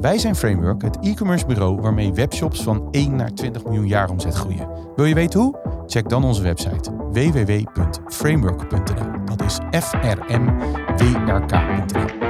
Wij 0.00 0.18
zijn 0.18 0.36
Framework, 0.36 0.82
het 0.82 0.98
e-commerce 1.00 1.46
bureau 1.46 1.80
waarmee 1.80 2.12
webshops 2.12 2.62
van 2.62 2.88
1 2.90 3.16
naar 3.16 3.34
20 3.34 3.64
miljoen 3.64 3.86
jaar 3.86 4.10
omzet 4.10 4.34
groeien. 4.34 4.68
Wil 4.96 5.04
je 5.04 5.14
weten 5.14 5.40
hoe? 5.40 5.58
Check 5.86 6.08
dan 6.08 6.24
onze 6.24 6.42
website 6.42 6.90
www.framework.nl. 7.12 9.24
Dat 9.24 9.42
is 9.42 9.58
f 9.84 9.92
r 9.92 10.40
m 10.40 10.58
w 10.96 11.00
r 11.28 11.46
k.nl. 11.46 12.29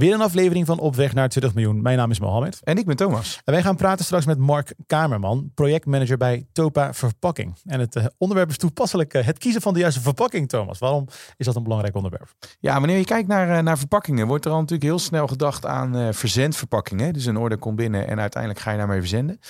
Weer 0.00 0.14
een 0.14 0.20
aflevering 0.20 0.66
van 0.66 0.78
Op 0.78 0.96
weg 0.96 1.14
naar 1.14 1.28
20 1.28 1.54
miljoen. 1.54 1.82
Mijn 1.82 1.96
naam 1.96 2.10
is 2.10 2.20
Mohammed. 2.20 2.60
En 2.62 2.76
ik 2.76 2.86
ben 2.86 2.96
Thomas. 2.96 3.40
En 3.44 3.52
wij 3.52 3.62
gaan 3.62 3.76
praten 3.76 4.04
straks 4.04 4.26
met 4.26 4.38
Mark 4.38 4.74
Kamerman, 4.86 5.50
projectmanager 5.54 6.16
bij 6.16 6.46
Topa 6.52 6.94
Verpakking. 6.94 7.54
En 7.64 7.80
het 7.80 7.96
eh, 7.96 8.04
onderwerp 8.18 8.50
is 8.50 8.56
toepasselijk 8.56 9.14
eh, 9.14 9.24
het 9.24 9.38
kiezen 9.38 9.60
van 9.60 9.74
de 9.74 9.80
juiste 9.80 10.00
verpakking, 10.00 10.48
Thomas. 10.48 10.78
Waarom 10.78 11.06
is 11.36 11.46
dat 11.46 11.56
een 11.56 11.62
belangrijk 11.62 11.94
onderwerp? 11.94 12.34
Ja, 12.60 12.78
wanneer 12.78 12.96
je 12.96 13.04
kijkt 13.04 13.28
naar, 13.28 13.56
eh, 13.56 13.62
naar 13.62 13.78
verpakkingen, 13.78 14.26
wordt 14.26 14.44
er 14.44 14.50
al 14.50 14.58
natuurlijk 14.58 14.88
heel 14.88 14.98
snel 14.98 15.26
gedacht 15.26 15.66
aan 15.66 16.14
verzendverpakkingen. 16.14 17.12
Dus 17.12 17.24
een 17.24 17.36
order 17.36 17.58
komt 17.58 17.76
binnen 17.76 18.08
en 18.08 18.20
uiteindelijk 18.20 18.62
ga 18.62 18.70
je 18.70 18.78
daarmee 18.78 19.00
verzenden. 19.00 19.40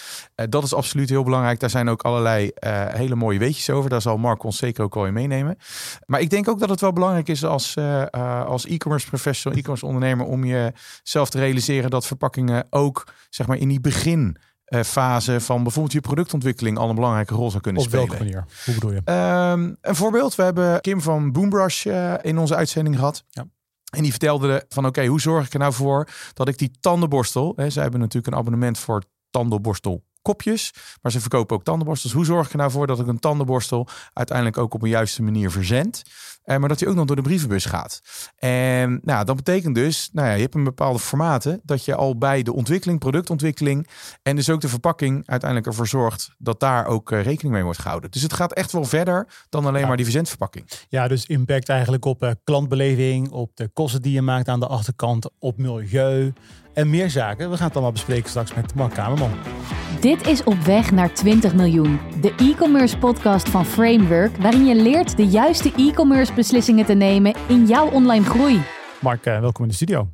Dat 0.49 0.63
is 0.63 0.75
absoluut 0.75 1.09
heel 1.09 1.25
belangrijk. 1.25 1.61
Daar 1.61 1.71
zijn 1.71 1.89
ook 1.89 2.03
allerlei 2.03 2.51
hele 2.93 3.15
mooie 3.15 3.39
weetjes 3.39 3.71
over. 3.71 3.91
Daar 3.91 4.01
zal 4.01 4.17
Mark 4.17 4.43
ons 4.43 4.57
zeker 4.57 4.85
ook 4.85 4.95
wel 4.95 5.07
in 5.07 5.13
meenemen. 5.13 5.57
Maar 6.07 6.21
ik 6.21 6.31
denk 6.31 6.49
ook 6.49 6.61
dat 6.61 6.69
het 6.69 6.81
wel 6.81 6.93
belangrijk 6.93 7.29
is 7.29 7.45
als, 7.45 7.77
als 8.47 8.67
e-commerce 8.67 9.09
professional, 9.09 9.59
e-commerce 9.59 9.87
ondernemer, 9.87 10.27
om 10.27 10.40
jezelf 10.45 11.31
te 11.31 11.39
realiseren 11.39 11.91
dat 11.91 12.07
verpakkingen 12.07 12.67
ook 12.71 13.05
zeg 13.31 13.47
maar 13.47 13.57
in 13.57 13.69
die 13.69 13.81
beginfase 13.81 15.41
van 15.41 15.63
bijvoorbeeld 15.63 15.93
je 15.95 16.01
productontwikkeling 16.01 16.79
al 16.79 16.89
een 16.89 16.95
belangrijke 16.95 17.35
rol 17.35 17.51
zou 17.51 17.63
kunnen 17.63 17.83
Op 17.83 17.89
spelen. 17.89 18.07
welke 18.09 18.23
manier? 18.25 18.45
Hoe 18.65 18.75
bedoel 18.75 18.93
je? 18.93 19.01
Ehm, 19.05 19.75
een 19.81 19.97
voorbeeld, 19.97 20.35
we 20.35 20.43
hebben 20.43 20.81
Kim 20.81 21.01
van 21.01 21.33
Boombrush 21.33 21.87
eh, 21.87 22.15
in 22.23 22.39
onze 22.39 22.55
uitzending 22.57 22.97
gehad. 22.97 23.25
Ja. 23.29 23.45
En 23.91 24.03
die 24.03 24.11
vertelde 24.11 24.47
de- 24.47 24.65
van 24.69 24.87
oké, 24.87 25.07
hoe 25.07 25.21
zorg 25.21 25.47
ik 25.47 25.53
er 25.53 25.59
nou 25.59 25.73
voor 25.73 26.09
dat 26.35 26.49
ik 26.49 26.59
die 26.59 26.71
tandenborstel, 26.81 27.53
hè, 27.57 27.71
zij 27.71 27.83
hebben 27.83 28.01
natuurlijk 28.01 28.33
een 28.33 28.39
abonnement 28.41 28.79
voor 28.79 29.03
tandenborstel 29.31 30.05
kopjes, 30.23 30.71
maar 31.03 31.13
ze 31.13 31.21
verkopen 31.21 31.57
ook 31.57 31.65
tandenborstels. 31.65 32.13
Hoe 32.13 32.25
zorg 32.25 32.47
ik 32.47 32.53
er 32.53 32.59
nou 32.59 32.71
voor 32.71 32.87
dat 32.87 33.01
ik 33.01 33.07
een 33.07 33.19
tandenborstel 33.19 33.89
uiteindelijk 34.13 34.59
ook 34.59 34.75
op 34.75 34.83
een 34.83 34.89
juiste 34.89 35.23
manier 35.23 35.51
verzend, 35.51 36.03
maar 36.45 36.69
dat 36.69 36.79
die 36.79 36.89
ook 36.89 36.95
nog 36.95 37.07
door 37.07 37.17
de 37.17 37.23
brievenbus 37.23 37.65
gaat. 37.65 38.01
En 38.37 39.01
nou, 39.03 39.25
dat 39.25 39.37
betekent 39.37 39.75
dus, 39.75 40.09
nou 40.13 40.29
ja, 40.29 40.35
je 40.35 40.41
hebt 40.43 40.55
een 40.55 40.65
bepaalde 40.65 40.99
formaten 40.99 41.61
dat 41.63 41.85
je 41.85 41.95
al 41.95 42.19
bij 42.19 42.43
de 42.43 42.53
ontwikkeling, 42.53 42.99
productontwikkeling 42.99 43.89
en 44.23 44.37
dus 44.37 44.51
ook 44.51 44.61
de 44.61 44.69
verpakking 44.69 45.23
uiteindelijk 45.27 45.71
ervoor 45.71 45.87
zorgt 45.89 46.31
dat 46.39 46.61
daar 46.61 46.87
ook 46.87 47.13
eh, 47.13 47.23
rekening 47.23 47.55
mee 47.55 47.65
wordt 47.65 47.79
gehouden. 47.79 48.11
Dus 48.11 48.23
het 48.23 48.33
gaat 48.33 48.53
echt 48.53 48.73
wel 48.73 48.85
verder 48.85 49.27
dan 49.49 49.67
alleen 49.67 49.81
Ja. 49.81 49.87
maar 49.87 49.97
die 49.97 50.05
verzendverpakking. 50.05 50.69
Ja, 50.89 51.09
dus 51.09 51.27
impact 51.27 51.69
eigenlijk 51.69 52.05
op 52.05 52.23
eh, 52.23 52.31
klantbeleving, 52.45 53.31
op 53.31 53.51
de 53.57 53.69
kosten 53.69 54.03
die 54.03 54.13
je 54.13 54.23
maakt 54.23 54.49
aan 54.49 54.61
de 54.61 54.67
achterkant, 54.67 55.31
op 55.39 55.59
milieu 55.59 56.33
en 56.75 56.91
meer 56.91 57.11
zaken. 57.11 57.51
We 57.51 57.57
gaan 57.57 57.67
het 57.67 57.75
allemaal 57.75 57.93
bespreken 57.93 58.29
straks 58.29 58.55
met 58.55 58.75
Mark 58.75 58.93
Kamerman. 58.95 59.31
Dit 60.01 60.27
is 60.27 60.45
Op 60.45 60.59
weg 60.59 60.91
naar 60.91 61.15
20 61.15 61.55
miljoen, 61.55 62.01
de 62.21 62.35
e-commerce 62.35 62.99
podcast 62.99 63.49
van 63.49 63.67
Framework, 63.67 64.37
waarin 64.37 64.67
je 64.67 64.75
leert 64.75 65.17
de 65.17 65.27
juiste 65.27 65.73
e-commerce 65.77 66.35
beslissingen 66.35 66.87
te 66.87 66.93
nemen 66.93 67.35
in 67.49 67.67
jouw 67.67 67.91
online 67.91 68.25
groei. 68.25 68.63
Mark, 69.01 69.27
eh, 69.27 69.41
welkom 69.41 69.63
in 69.63 69.69
de 69.69 69.75
studio. 69.75 70.09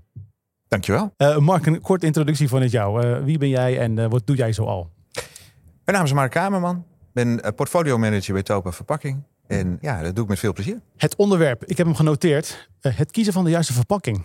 Dankjewel. 0.68 1.12
Eh 1.16 1.38
Mark, 1.38 1.66
een 1.66 1.80
korte 1.80 2.06
introductie 2.06 2.48
van 2.48 2.62
het 2.62 2.70
jou. 2.70 3.02
Eh, 3.02 3.24
wie 3.24 3.38
ben 3.38 3.48
jij 3.48 3.78
en 3.78 3.98
eh, 3.98 4.06
wat 4.08 4.26
doe 4.26 4.36
jij 4.36 4.52
zoal? 4.52 4.90
Mijn 5.84 5.96
naam 5.96 6.04
is 6.04 6.12
Mark 6.12 6.30
Kamerman. 6.30 6.76
Ik 6.76 7.12
ben 7.12 7.54
portfolio 7.54 7.98
manager 7.98 8.32
bij 8.32 8.42
Topa 8.42 8.72
Verpakking. 8.72 9.22
En 9.46 9.78
ja, 9.80 10.02
dat 10.02 10.14
doe 10.14 10.24
ik 10.24 10.30
met 10.30 10.38
veel 10.38 10.52
plezier. 10.52 10.80
Het 10.96 11.16
onderwerp, 11.16 11.64
ik 11.64 11.76
heb 11.76 11.86
hem 11.86 11.96
genoteerd. 11.96 12.70
het 12.80 13.10
kiezen 13.10 13.32
van 13.32 13.44
de 13.44 13.50
juiste 13.50 13.72
verpakking. 13.72 14.22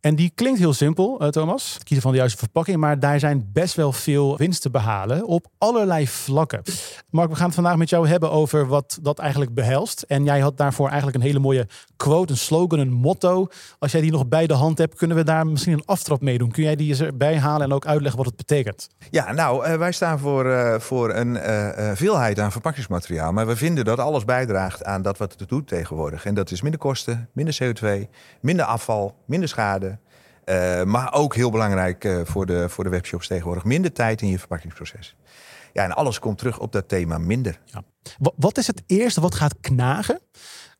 En 0.00 0.14
die 0.14 0.32
klinkt 0.34 0.58
heel 0.58 0.72
simpel, 0.72 1.20
eh, 1.20 1.28
Thomas. 1.28 1.78
Kiezen 1.82 2.02
van 2.02 2.12
de 2.12 2.18
juiste 2.18 2.38
verpakking. 2.38 2.76
Maar 2.76 3.00
daar 3.00 3.18
zijn 3.18 3.50
best 3.52 3.74
wel 3.74 3.92
veel 3.92 4.36
winst 4.36 4.62
te 4.62 4.70
behalen 4.70 5.26
op 5.26 5.46
allerlei 5.58 6.08
vlakken. 6.08 6.62
Mark, 7.10 7.30
we 7.30 7.36
gaan 7.36 7.46
het 7.46 7.54
vandaag 7.54 7.76
met 7.76 7.88
jou 7.88 8.08
hebben 8.08 8.30
over 8.30 8.66
wat 8.66 8.98
dat 9.02 9.18
eigenlijk 9.18 9.54
behelst. 9.54 10.02
En 10.02 10.24
jij 10.24 10.40
had 10.40 10.56
daarvoor 10.56 10.86
eigenlijk 10.86 11.16
een 11.16 11.22
hele 11.22 11.38
mooie 11.38 11.66
quote, 11.96 12.32
een 12.32 12.38
slogan, 12.38 12.78
een 12.78 12.92
motto. 12.92 13.46
Als 13.78 13.92
jij 13.92 14.00
die 14.00 14.10
nog 14.10 14.28
bij 14.28 14.46
de 14.46 14.54
hand 14.54 14.78
hebt, 14.78 14.94
kunnen 14.94 15.16
we 15.16 15.24
daar 15.24 15.46
misschien 15.46 15.72
een 15.72 15.84
aftrap 15.84 16.20
mee 16.20 16.38
doen. 16.38 16.50
Kun 16.50 16.62
jij 16.62 16.76
die 16.76 17.04
erbij 17.04 17.38
halen 17.38 17.66
en 17.66 17.72
ook 17.72 17.86
uitleggen 17.86 18.16
wat 18.16 18.26
het 18.26 18.36
betekent? 18.36 18.88
Ja, 19.10 19.32
nou, 19.32 19.64
eh, 19.64 19.78
wij 19.78 19.92
staan 19.92 20.18
voor, 20.18 20.50
eh, 20.50 20.80
voor 20.80 21.14
een 21.14 21.36
veelheid 21.96 22.38
aan 22.40 22.52
verpakkingsmateriaal. 22.52 23.32
Maar 23.32 23.46
we 23.46 23.56
vinden 23.56 23.84
dat 23.84 23.98
alles 23.98 24.24
bijdraagt 24.24 24.84
aan 24.84 25.02
dat 25.02 25.18
wat 25.18 25.34
het 25.38 25.48
doet 25.48 25.68
tegenwoordig. 25.68 26.24
En 26.24 26.34
dat 26.34 26.50
is 26.50 26.62
minder 26.62 26.80
kosten, 26.80 27.28
minder 27.32 27.54
CO2, 27.54 28.08
minder 28.40 28.64
afval, 28.64 29.14
minder 29.26 29.48
schade. 29.48 29.97
Eh, 30.48 30.82
maar 30.84 31.12
ook 31.14 31.34
heel 31.34 31.50
belangrijk 31.50 32.04
eh, 32.04 32.20
voor, 32.24 32.46
de, 32.46 32.68
voor 32.68 32.84
de 32.84 32.90
webshops 32.90 33.26
tegenwoordig, 33.26 33.64
minder 33.64 33.92
tijd 33.92 34.22
in 34.22 34.28
je 34.28 34.38
verpakkingsproces. 34.38 35.16
Ja, 35.72 35.84
en 35.84 35.92
alles 35.92 36.18
komt 36.18 36.38
terug 36.38 36.58
op 36.58 36.72
dat 36.72 36.88
thema 36.88 37.18
minder. 37.18 37.60
Wa- 38.18 38.32
Wat 38.36 38.58
is 38.58 38.66
het 38.66 38.82
eerste 38.86 39.20
wat 39.20 39.34
gaat 39.34 39.54
knagen 39.60 40.20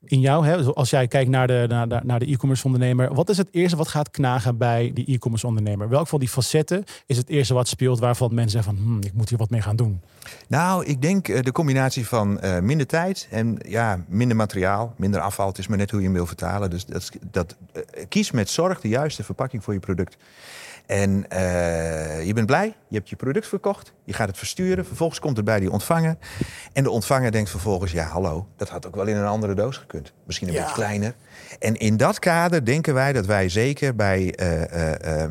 in 0.05 0.21
jou? 0.21 0.47
Hè? 0.47 0.65
Als 0.65 0.91
jij 0.91 1.09
kijkt 1.09 1.31
naar 1.31 1.47
de, 1.47 1.87
naar, 2.05 2.21
e-commerce 2.21 2.65
ondernemer. 2.65 3.15
Wat 3.15 3.29
is 3.29 3.37
het 3.37 3.49
eerste 3.51 3.77
wat 3.77 3.89
gaat 3.89 4.11
knagen 4.11 4.57
bij 4.57 4.91
die 4.95 5.07
e-commerce 5.07 5.47
ondernemer? 5.47 5.89
Welk 5.89 6.09
van 6.09 6.19
die 6.19 6.29
facetten 6.29 6.85
is 7.07 7.17
het 7.17 7.29
eerste 7.29 7.55
wat 7.55 7.69
speelt 7.69 7.99
waarvan 7.99 8.35
mensen 8.35 8.51
zeggen 8.51 8.75
van 8.75 8.85
hmm, 8.85 9.03
ik 9.03 9.13
moet 9.13 9.29
hier 9.29 9.39
wat 9.39 9.51
mee 9.51 9.61
gaan 9.61 9.77
doen? 9.77 10.01
Nou, 10.49 10.85
ik 10.85 11.03
denk 11.03 11.29
eh, 11.29 11.43
de 11.43 11.53
combinatie 11.53 12.07
van 12.07 12.41
eh, 12.41 12.59
minder 12.59 12.87
tijd 12.87 13.29
en 13.31 13.59
ja, 13.67 14.05
minder 14.09 14.37
materiaal, 14.37 14.95
minder 14.97 15.21
afval. 15.21 15.49
Het 15.49 15.59
is 15.59 15.67
maar 15.67 15.79
net 15.79 15.91
hoe 15.91 16.01
je 16.01 16.07
hem 16.07 16.15
wil 16.15 16.27
vertalen. 16.27 16.71
Dus 16.71 16.87
dat, 16.87 17.11
dat, 17.31 17.57
eh, 17.73 17.83
kies 18.09 18.31
met 18.31 18.51
zorg 18.51 18.81
de 18.81 18.89
juiste 18.89 19.25
verpakking 19.25 19.65
voor 19.65 19.75
je 19.75 19.81
product. 19.81 20.17
En 20.89 21.29
eh, 21.31 22.27
je 22.27 22.33
bent 22.33 22.47
blij, 22.47 22.75
je 22.89 22.97
hebt 22.97 23.09
je 23.09 23.17
product 23.17 23.47
verkocht, 23.47 23.93
je 24.05 24.13
gaat 24.13 24.29
het 24.29 24.39
versturen. 24.39 24.87
Vervolgens 24.87 25.19
komt 25.21 25.37
het 25.37 25.45
bij 25.45 25.61
die 25.61 25.71
ontvanger. 25.71 26.17
En 26.73 26.83
de 26.83 26.91
ontvanger 26.91 27.31
denkt 27.31 27.51
vervolgens, 27.51 27.93
ja 27.93 28.05
hallo, 28.05 28.47
dat 28.57 28.69
had 28.69 28.87
ook 28.87 28.95
wel 28.97 29.07
in 29.07 29.17
een 29.17 29.27
andere 29.27 29.55
doos 29.55 29.77
gekund. 29.77 30.13
Misschien 30.27 30.49
een 30.49 30.55
Ja. 30.55 30.61
beetje 30.61 30.75
kleiner. 30.75 31.15
En 31.59 31.77
in 31.77 31.97
dat 31.97 32.19
kader 32.19 32.65
denken 32.65 32.95
wij 32.95 33.13
dat 33.13 33.27
wij 33.27 33.49
zeker 33.49 33.95
bij 33.95 34.35
eh, 34.35 35.25
eh, 35.25 35.31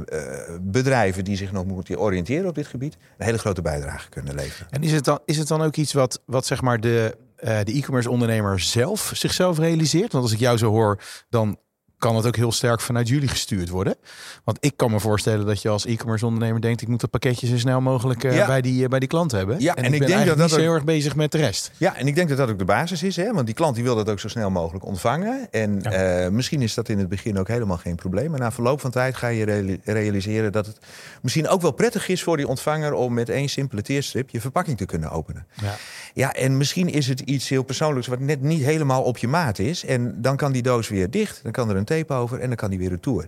bedrijven 0.61 1.23
die 1.23 1.37
zich 1.37 1.51
nog 1.51 1.65
moeten 1.65 1.99
oriënteren 1.99 2.47
op 2.49 2.55
dit 2.55 2.67
gebied... 2.67 2.97
een 3.17 3.25
hele 3.25 3.37
grote 3.37 3.61
bijdrage 3.61 4.09
kunnen 4.09 4.35
leveren. 4.35 4.67
En 4.71 4.83
is 4.83 4.91
het 4.91 5.05
dan, 5.05 5.19
is 5.25 5.37
het 5.37 5.47
dan 5.47 5.61
ook 5.61 5.75
iets 5.75 5.93
wat, 5.93 6.21
wat 6.25 6.45
zeg 6.45 6.61
maar 6.61 6.79
de, 6.79 7.17
de 7.41 7.71
e-commerce 7.73 8.09
ondernemer 8.09 8.59
zelf 8.59 9.11
zichzelf 9.13 9.57
realiseert? 9.57 10.11
Want 10.11 10.23
als 10.23 10.33
ik 10.33 10.39
jou 10.39 10.57
zo 10.57 10.69
hoor, 10.69 11.01
dan 11.29 11.57
kan 11.99 12.15
het 12.15 12.25
ook 12.25 12.35
heel 12.35 12.51
sterk 12.51 12.81
vanuit 12.81 13.07
jullie 13.07 13.27
gestuurd 13.27 13.69
worden. 13.69 13.95
Want 14.43 14.57
ik 14.61 14.73
kan 14.75 14.91
me 14.91 14.99
voorstellen 14.99 15.45
dat 15.45 15.61
je 15.61 15.69
als 15.69 15.85
e-commerce 15.85 16.25
ondernemer 16.25 16.61
denkt... 16.61 16.81
ik 16.81 16.87
moet 16.87 17.01
dat 17.01 17.09
pakketje 17.09 17.47
zo 17.47 17.57
snel 17.57 17.81
mogelijk 17.81 18.23
eh, 18.23 18.35
Ja. 18.35 18.45
bij, 18.45 18.61
die, 18.61 18.83
eh, 18.83 18.89
bij 18.89 18.99
die 18.99 19.07
klant 19.07 19.31
hebben. 19.31 19.59
Ja, 19.59 19.75
en, 19.75 19.83
en 19.83 19.93
ik, 19.93 20.07
denk 20.07 20.25
dat 20.25 20.37
dat 20.37 20.53
ook- 20.53 20.59
heel 20.59 20.73
erg 20.73 20.83
bezig 20.83 21.15
met 21.15 21.31
de 21.31 21.37
rest. 21.37 21.71
Ja, 21.77 21.95
en 21.95 22.07
ik 22.07 22.15
denk 22.15 22.29
dat 22.29 22.37
dat 22.37 22.49
ook 22.49 22.57
de 22.59 22.65
basis 22.65 23.03
is. 23.03 23.15
Hè? 23.15 23.33
Want 23.33 23.45
die 23.45 23.55
klant 23.55 23.75
die 23.75 23.83
wil 23.83 23.95
dat 23.95 24.09
ook 24.09 24.19
zo 24.19 24.27
snel 24.27 24.49
mogelijk 24.49 24.85
ontvangen. 24.85 25.47
En 25.51 25.79
Ja. 25.81 25.91
eh, 25.91 26.29
misschien 26.29 26.61
is 26.61 26.73
dat 26.73 26.89
in 26.89 26.97
het 26.99 27.09
begin 27.09 27.39
ook 27.39 27.47
helemaal 27.47 27.77
geen 27.77 27.95
probleem. 27.95 28.29
Maar 28.29 28.39
na 28.39 28.51
verloop 28.51 28.81
van 28.81 28.91
tijd 28.91 29.15
ga 29.15 29.27
je 29.27 29.45
reali- 29.45 29.79
realiseren 29.83 30.51
dat 30.51 30.65
het 30.65 30.77
misschien 31.21 31.47
ook 31.47 31.61
wel 31.61 31.71
prettig 31.71 32.07
is 32.07 32.23
voor 32.23 32.37
die 32.37 32.47
ontvanger... 32.47 32.93
om 32.93 33.13
met 33.13 33.29
één 33.29 33.49
simpele 33.49 33.81
teerstrip 33.81 34.29
je 34.29 34.41
verpakking 34.41 34.77
te 34.77 34.85
kunnen 34.85 35.09
openen. 35.11 35.45
Ja. 35.61 35.75
Ja, 36.17 36.33
en 36.33 36.57
misschien 36.57 36.89
is 36.89 37.07
het 37.07 37.19
iets 37.19 37.49
heel 37.49 37.63
persoonlijks 37.63 38.07
wat 38.07 38.19
net 38.19 38.41
niet 38.41 38.63
helemaal 38.63 39.03
op 39.03 39.17
je 39.17 39.27
maat 39.27 39.59
is. 39.59 39.85
En 39.85 40.21
dan 40.21 40.35
kan 40.35 40.51
die 40.51 40.61
doos 40.61 40.89
weer 40.89 41.09
dicht, 41.09 41.39
dan 41.43 41.51
kan 41.51 41.69
er 41.69 41.75
een 41.75 41.85
tape 41.85 42.13
over 42.13 42.39
en 42.39 42.47
dan 42.47 42.55
kan 42.55 42.69
die 42.69 42.79
weer 42.79 42.89
retour. 42.89 43.27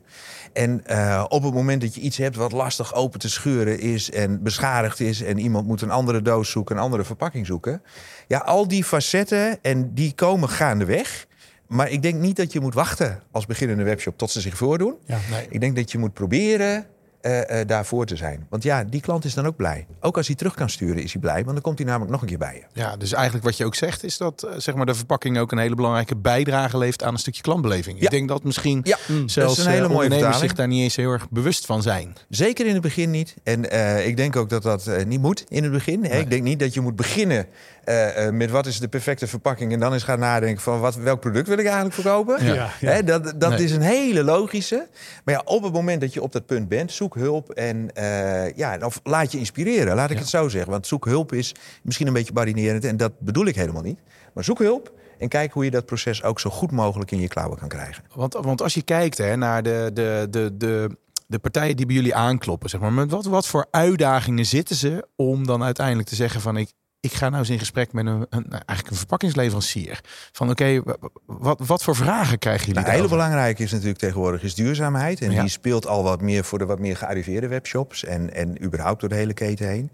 En 0.53 0.85
eh, 0.85 1.25
op 1.27 1.43
het 1.43 1.53
moment 1.53 1.81
dat 1.81 1.95
je 1.95 2.01
iets 2.01 2.17
hebt 2.17 2.35
wat 2.35 2.51
lastig 2.51 2.93
open 2.93 3.19
te 3.19 3.29
scheuren 3.29 3.79
is 3.79 4.11
en 4.11 4.43
beschadigd 4.43 4.99
is... 4.99 5.21
en 5.21 5.39
iemand 5.39 5.67
moet 5.67 5.81
een 5.81 5.91
andere 5.91 6.21
doos 6.21 6.51
zoeken, 6.51 6.75
een 6.75 6.81
andere 6.81 7.03
verpakking 7.03 7.45
zoeken... 7.45 7.81
ja, 8.27 8.37
al 8.37 8.67
die 8.67 8.83
facetten 8.83 9.57
en 9.61 9.93
die 9.93 10.13
komen 10.13 10.49
gaandeweg... 10.49 11.27
Maar 11.67 11.89
ik 11.89 12.01
denk 12.01 12.19
niet 12.19 12.35
dat 12.35 12.53
je 12.53 12.59
moet 12.59 12.73
wachten 12.73 13.21
als 13.31 13.45
beginnende 13.45 13.83
webshop 13.83 14.17
tot 14.17 14.31
ze 14.31 14.41
zich 14.41 14.57
voordoen. 14.57 14.95
Ja, 15.05 15.19
nee. 15.31 15.47
Ik 15.49 15.59
denk 15.59 15.75
dat 15.75 15.91
je 15.91 15.97
moet 15.97 16.13
proberen 16.13 16.85
eh, 17.21 17.59
eh, 17.61 17.67
daarvoor 17.67 18.05
te 18.05 18.15
zijn. 18.15 18.45
Want 18.49 18.63
ja, 18.63 18.83
die 18.83 19.01
klant 19.01 19.25
is 19.25 19.33
dan 19.33 19.45
ook 19.45 19.55
blij. 19.55 19.87
Ook 19.99 20.17
als 20.17 20.27
hij 20.27 20.35
terug 20.35 20.53
kan 20.53 20.69
sturen, 20.69 21.03
is 21.03 21.11
hij 21.11 21.21
blij. 21.21 21.41
Want 21.43 21.53
dan 21.53 21.61
komt 21.61 21.77
hij 21.77 21.87
namelijk 21.87 22.11
nog 22.11 22.21
een 22.21 22.27
keer 22.27 22.37
bij 22.37 22.55
je. 22.55 22.81
Ja, 22.81 22.97
dus 22.97 23.13
eigenlijk 23.13 23.45
wat 23.45 23.57
je 23.57 23.65
ook 23.65 23.75
zegt 23.75 24.03
is 24.03 24.17
dat 24.17 24.43
eh, 24.43 24.51
zeg 24.57 24.75
maar, 24.75 24.85
de 24.85 24.93
verpakking 24.93 25.37
ook 25.37 25.51
een 25.51 25.57
hele 25.57 25.75
belangrijke 25.75 26.15
bijdrage 26.15 26.77
levert 26.77 27.03
aan 27.03 27.13
een 27.13 27.19
stukje 27.19 27.41
klantbeleving. 27.41 27.97
Ja. 27.97 28.03
Ik 28.03 28.09
denk 28.09 28.27
dat 28.27 28.43
misschien 28.43 28.81
Ja, 28.83 28.97
zelfs 29.07 29.33
dat 29.33 29.57
is 29.57 29.65
een 29.65 29.71
hele 29.71 29.87
mooie 29.87 30.03
ondernemers 30.03 30.39
zich 30.39 30.53
daar 30.53 30.67
niet 30.67 30.81
eens 30.81 30.95
heel 30.95 31.11
erg 31.11 31.29
bewust 31.29 31.65
van 31.65 31.81
zijn. 31.81 32.15
Zeker 32.29 32.65
in 32.65 32.73
het 32.73 32.81
begin 32.81 33.11
niet. 33.11 33.35
En 33.43 33.63
ik 34.07 34.17
denk 34.17 34.35
ook 34.35 34.49
dat 34.49 34.63
dat 34.63 35.05
niet 35.05 35.21
moet 35.21 35.43
in 35.47 35.63
het 35.63 35.71
begin. 35.71 36.05
Hè. 36.05 36.19
Ik 36.19 36.29
denk 36.29 36.43
niet 36.43 36.59
dat 36.59 36.73
je 36.73 36.81
moet 36.81 36.95
beginnen 36.95 37.47
eh, 37.89 38.25
eh, 38.27 38.33
met 38.33 38.49
wat 38.49 38.65
is 38.65 38.79
de 38.79 38.87
perfecte 38.87 39.27
verpakking... 39.27 39.73
en 39.73 39.79
dan 39.79 39.93
eens 39.93 40.03
gaan 40.03 40.19
nadenken 40.19 40.61
van 40.61 40.79
wat, 40.79 40.95
welk 40.95 41.19
product 41.19 41.47
wil 41.47 41.57
ik 41.57 41.65
eigenlijk 41.65 41.95
verkopen. 41.95 42.45
Ja, 42.45 42.53
ja. 42.53 42.69
Hè, 42.79 43.03
dat 43.03 43.33
dat 43.35 43.49
Nee. 43.49 43.63
is 43.63 43.71
een 43.71 43.81
hele 43.81 44.23
logische. 44.23 44.87
Maar 45.25 45.33
ja, 45.33 45.41
op 45.45 45.63
het 45.63 45.73
moment 45.73 46.01
dat 46.01 46.13
je 46.13 46.21
op 46.21 46.31
dat 46.31 46.45
punt 46.45 46.67
bent, 46.67 46.91
zoek 46.91 47.15
hulp 47.15 47.49
en 47.49 47.95
eh, 47.95 48.55
ja, 48.55 48.77
of 48.83 48.99
laat 49.03 49.31
je 49.31 49.37
inspireren. 49.37 49.95
Laat 49.95 50.09
ik 50.09 50.17
het 50.17 50.27
zo 50.27 50.49
zeggen. 50.49 50.71
Want 50.71 50.87
zoek 50.87 51.05
hulp 51.05 51.33
is 51.33 51.55
misschien 51.83 52.07
een 52.07 52.13
beetje 52.13 52.33
barinerend 52.33 52.85
en 52.85 52.97
dat 52.97 53.19
bedoel 53.19 53.45
ik 53.45 53.55
helemaal 53.55 53.81
niet. 53.83 53.99
Maar 54.33 54.43
zoek 54.43 54.59
hulp 54.59 54.91
en 55.17 55.27
kijk 55.27 55.53
hoe 55.53 55.63
je 55.63 55.71
dat 55.71 55.85
proces 55.85 56.23
ook 56.23 56.39
zo 56.39 56.49
goed 56.49 56.71
mogelijk 56.71 57.11
in 57.11 57.19
je 57.19 57.27
klauwen 57.27 57.57
kan 57.57 57.67
krijgen. 57.67 58.03
Want, 58.15 58.33
want 58.33 58.61
als 58.61 58.73
je 58.73 58.81
kijkt 58.81 59.17
hè, 59.17 59.35
naar 59.35 59.63
de, 59.63 59.89
de, 59.93 60.27
de, 60.29 60.57
de, 60.57 60.97
de 61.27 61.39
partijen 61.39 61.75
die 61.75 61.85
bij 61.85 61.95
jullie 61.95 62.15
aankloppen, 62.15 62.69
zeg 62.69 62.81
maar, 62.81 62.93
met 62.93 63.11
wat, 63.11 63.25
wat 63.25 63.47
voor 63.47 63.67
uitdagingen 63.71 64.45
zitten 64.45 64.75
ze 64.75 65.07
om 65.15 65.45
dan 65.45 65.63
uiteindelijk 65.63 66.07
te 66.07 66.15
zeggen 66.15 66.41
van 66.41 66.57
ik, 66.57 66.71
ik 67.01 67.13
ga 67.13 67.27
nou 67.29 67.39
eens 67.39 67.49
in 67.49 67.59
gesprek 67.59 67.93
met 67.93 68.05
een, 68.05 68.25
een 68.29 68.45
eigenlijk 68.51 68.89
een 68.89 68.95
verpakkingsleverancier. 68.95 69.99
Van 70.31 70.49
oké, 70.49 70.81
wa- 70.83 70.95
wat, 71.25 71.59
wat 71.65 71.83
voor 71.83 71.95
vragen 71.95 72.39
krijgen 72.39 72.65
jullie? 72.67 72.79
Nou, 72.81 72.87
een 72.87 72.95
hele 72.95 73.07
belangrijke 73.09 73.63
is 73.63 73.71
natuurlijk 73.71 73.99
tegenwoordig 73.99 74.43
is 74.43 74.55
duurzaamheid. 74.55 75.21
En 75.21 75.31
Ja. 75.31 75.41
die 75.41 75.49
speelt 75.49 75.87
al 75.87 76.03
wat 76.03 76.21
meer 76.21 76.43
voor 76.43 76.57
de 76.59 76.65
wat 76.65 76.79
meer 76.79 76.97
gearriveerde 76.97 77.47
webshops. 77.47 78.03
En, 78.03 78.33
en 78.33 78.63
überhaupt 78.63 78.99
door 78.99 79.09
de 79.09 79.15
hele 79.15 79.33
keten 79.33 79.67
heen. 79.67 79.91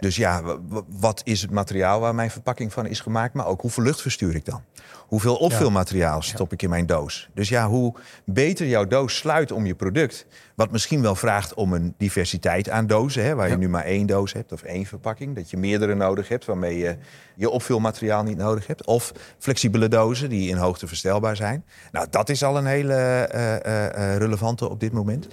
Dus 0.00 0.16
ja, 0.16 0.42
wat 0.88 1.20
is 1.24 1.42
het 1.42 1.50
materiaal 1.50 2.00
waar 2.00 2.14
mijn 2.14 2.30
verpakking 2.30 2.72
van 2.72 2.86
is 2.86 3.00
gemaakt? 3.00 3.34
Maar 3.34 3.46
ook 3.46 3.60
hoeveel 3.60 3.84
lucht 3.84 4.00
verstuur 4.00 4.34
ik 4.34 4.44
dan? 4.44 4.62
Hoeveel 5.10 5.36
opvulmateriaal 5.36 6.22
stop 6.22 6.52
ik 6.52 6.62
in 6.62 6.70
mijn 6.70 6.86
doos? 6.86 7.28
Dus 7.34 7.48
ja, 7.48 7.68
hoe 7.68 7.94
beter 8.24 8.66
jouw 8.66 8.86
doos 8.86 9.16
sluit 9.16 9.52
om 9.52 9.66
je 9.66 9.74
product... 9.74 10.26
wat 10.54 10.70
misschien 10.70 11.02
wel 11.02 11.14
vraagt 11.14 11.54
om 11.54 11.72
een 11.72 11.94
diversiteit 11.98 12.70
aan 12.70 12.86
dozen... 12.86 13.24
Hè, 13.24 13.34
waar 13.34 13.48
je 13.48 13.56
nu 13.56 13.68
maar 13.68 13.84
één 13.84 14.06
doos 14.06 14.32
hebt 14.32 14.52
of 14.52 14.62
één 14.62 14.86
verpakking... 14.86 15.36
dat 15.36 15.50
je 15.50 15.56
meerdere 15.56 15.94
nodig 15.94 16.28
hebt 16.28 16.44
waarmee 16.44 16.78
je 16.78 16.96
je 17.36 17.50
opvulmateriaal 17.50 18.22
niet 18.22 18.36
nodig 18.36 18.66
hebt... 18.66 18.86
of 18.86 19.12
flexibele 19.38 19.88
dozen 19.88 20.28
die 20.28 20.48
in 20.48 20.56
hoogte 20.56 20.86
verstelbaar 20.86 21.36
zijn. 21.36 21.64
Nou, 21.92 22.06
dat 22.10 22.28
is 22.28 22.42
al 22.42 22.56
een 22.56 22.66
hele 22.66 22.94
eh, 22.94 23.54
eh, 23.54 24.12
eh, 24.12 24.16
relevante 24.16 24.68
op 24.70 24.80
dit 24.80 24.92
moment. 24.92 25.28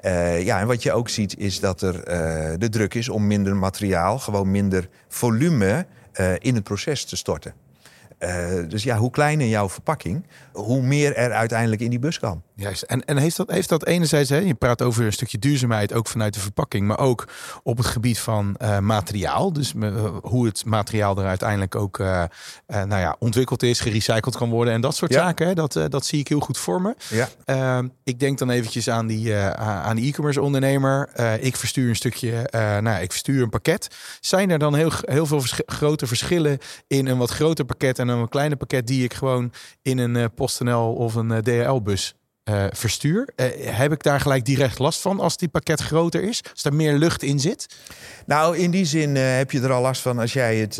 Eh, 0.00 0.44
ja, 0.44 0.60
en 0.60 0.66
wat 0.66 0.82
je 0.82 0.92
ook 0.92 1.08
ziet 1.08 1.38
is 1.38 1.60
dat 1.60 1.82
er 1.82 2.04
eh, 2.04 2.58
de 2.58 2.68
druk 2.68 2.94
is 2.94 3.08
om 3.08 3.26
minder 3.26 3.56
materiaal, 3.56 4.18
gewoon 4.18 4.50
minder 4.50 4.88
volume 5.08 5.86
eh, 6.12 6.32
in 6.38 6.54
het 6.54 6.64
proces 6.64 7.04
te 7.04 7.16
storten. 7.16 7.54
Eh, 8.20 8.46
dus 8.68 8.82
ja, 8.82 8.96
hoe 8.96 9.10
kleiner 9.10 9.46
jouw 9.46 9.68
verpakking, 9.68 10.26
hoe 10.52 10.82
meer 10.82 11.14
er 11.16 11.32
uiteindelijk 11.32 11.80
in 11.80 11.90
die 11.90 11.98
bus 11.98 12.18
kan. 12.18 12.42
Juist. 12.54 12.82
En, 12.82 13.04
en 13.04 13.16
heeft, 13.16 13.36
dat, 13.36 13.50
heeft 13.50 13.68
dat 13.68 13.86
enerzijds, 13.86 14.30
hè, 14.30 14.36
je 14.36 14.54
praat 14.54 14.82
over 14.82 15.04
een 15.04 15.12
stukje 15.12 15.38
duurzaamheid, 15.38 15.92
ook 15.92 16.06
vanuit 16.06 16.34
de 16.34 16.40
verpakking, 16.40 16.86
maar 16.86 16.98
ook 16.98 17.28
op 17.62 17.76
het 17.76 17.86
gebied 17.86 18.18
van 18.18 18.56
eh, 18.56 18.78
materiaal. 18.78 19.52
Dus 19.52 19.72
eh, 19.80 20.04
hoe 20.22 20.46
het 20.46 20.64
materiaal 20.64 21.18
er 21.18 21.26
uiteindelijk 21.26 21.74
ook 21.74 21.98
nou 22.66 22.96
ja, 23.00 23.16
ontwikkeld 23.18 23.62
is, 23.62 23.80
gerecycled 23.80 24.36
kan 24.36 24.50
worden 24.50 24.74
en 24.74 24.80
dat 24.80 24.96
soort 24.96 25.12
Ja. 25.12 25.20
zaken. 25.20 25.46
Hè, 25.46 25.54
dat, 25.54 25.78
dat 25.88 26.06
zie 26.06 26.18
ik 26.20 26.28
heel 26.28 26.40
goed 26.40 26.58
voor 26.58 26.82
me. 26.82 26.94
Ja. 27.08 27.28
Ehm, 27.44 27.88
ik 28.04 28.20
denk 28.20 28.38
dan 28.38 28.50
eventjes 28.50 28.90
aan 28.90 29.06
die, 29.06 29.34
aan 29.34 29.96
die 29.96 30.08
e-commerce 30.10 30.40
ondernemer. 30.42 31.08
Ik 31.40 31.56
verstuur 31.56 31.88
een 31.88 31.96
stukje, 31.96 32.48
nou, 32.82 33.02
ik 33.02 33.10
verstuur 33.10 33.42
een 33.42 33.50
pakket. 33.50 33.88
Zijn 34.20 34.50
er 34.50 34.58
dan 34.58 34.74
heel, 34.74 34.90
heel 35.00 35.26
veel 35.26 35.40
vers- 35.40 35.60
grote 35.66 36.06
verschillen 36.06 36.58
in 36.86 37.06
een 37.06 37.18
wat 37.18 37.30
groter 37.30 37.64
pakket 37.64 37.98
en 37.98 38.08
een 38.10 38.20
wat 38.20 38.28
kleiner 38.28 38.56
pakket 38.56 38.86
die 38.86 39.04
ik 39.04 39.14
gewoon 39.14 39.52
in 39.82 39.98
een 39.98 40.16
eh, 40.16 40.24
PostNL 40.34 40.94
of 40.94 41.14
een 41.14 41.30
eh, 41.30 41.38
DHL-bus 41.38 42.14
eh, 42.42 42.64
verstuur? 42.70 43.28
Heb 43.60 43.92
ik 43.92 44.02
daar 44.02 44.20
gelijk 44.20 44.44
direct 44.44 44.78
last 44.78 45.00
van 45.00 45.20
als 45.20 45.36
die 45.36 45.48
pakket 45.48 45.80
groter 45.80 46.22
is? 46.22 46.42
Als 46.52 46.64
er 46.64 46.74
meer 46.74 46.92
lucht 46.92 47.22
in 47.22 47.40
zit? 47.40 47.66
Nou, 48.26 48.56
in 48.56 48.70
die 48.70 48.84
zin 48.84 49.14
heb 49.14 49.50
je 49.50 49.60
er 49.60 49.72
al 49.72 49.82
last 49.82 50.02
van 50.02 50.18
als 50.18 50.32
jij 50.32 50.56
het 50.56 50.78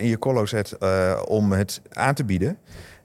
in 0.00 0.08
je 0.08 0.16
collo 0.18 0.46
zet 0.46 0.78
om 1.26 1.52
het 1.52 1.80
aan 1.92 2.14
te 2.14 2.24
bieden. 2.24 2.58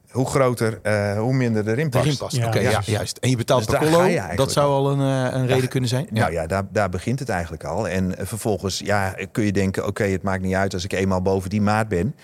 Hoe 0.10 0.26
groter, 0.26 0.80
eh, 0.82 1.20
hoe 1.20 1.34
minder 1.34 1.68
erin 1.68 1.90
past. 1.90 2.06
Erin 2.06 2.18
past. 2.18 2.36
Ja, 2.36 2.48
Oké, 2.48 2.60
ja, 2.60 2.70
ja. 2.70 2.82
juist. 2.86 3.18
En 3.18 3.30
je 3.30 3.38
betaalt 3.38 3.68
Dus 3.70 3.80
per 3.80 4.36
Dat 4.36 4.52
zou 4.52 4.72
al. 4.72 4.92
een, 4.92 5.00
eh, 5.32 5.40
een 5.40 5.48
reden 5.48 5.70
kunnen 5.70 5.90
zijn. 5.90 6.08
Nou 6.10 6.32
ja, 6.32 6.48
daar, 6.48 6.64
daar 6.72 6.90
begint 6.90 7.20
het 7.20 7.30
eigenlijk 7.30 7.64
al. 7.64 7.88
En 7.88 8.18
eh, 8.18 8.26
vervolgens 8.26 8.80
ja, 8.80 9.16
kun 9.32 9.44
je 9.44 9.52
denken, 9.52 9.86
oké, 9.88 10.04
het 10.04 10.24
maakt 10.24 10.42
niet 10.44 10.54
uit 10.54 10.74
als 10.74 10.84
ik 10.84 10.94
eenmaal 10.94 11.22
boven 11.22 11.50
die 11.50 11.62
maat 11.62 11.88
ben. 11.88 12.16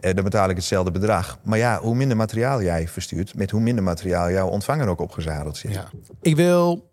eh, 0.00 0.14
dan 0.14 0.24
betaal 0.24 0.48
ik 0.48 0.56
hetzelfde 0.56 0.90
bedrag. 0.90 1.38
Maar 1.42 1.58
ja, 1.58 1.78
hoe 1.80 1.94
minder 1.94 2.16
materiaal 2.16 2.62
jij 2.62 2.88
verstuurt, 2.88 3.34
met 3.34 3.50
hoe 3.50 3.60
minder 3.60 3.84
materiaal 3.84 4.30
jouw 4.30 4.48
ontvanger 4.48 4.88
ook 4.88 5.00
opgezadeld 5.00 5.56
zit. 5.56 5.74
Ja. 5.74 5.84
Ik 6.22 6.36
wil 6.36 6.92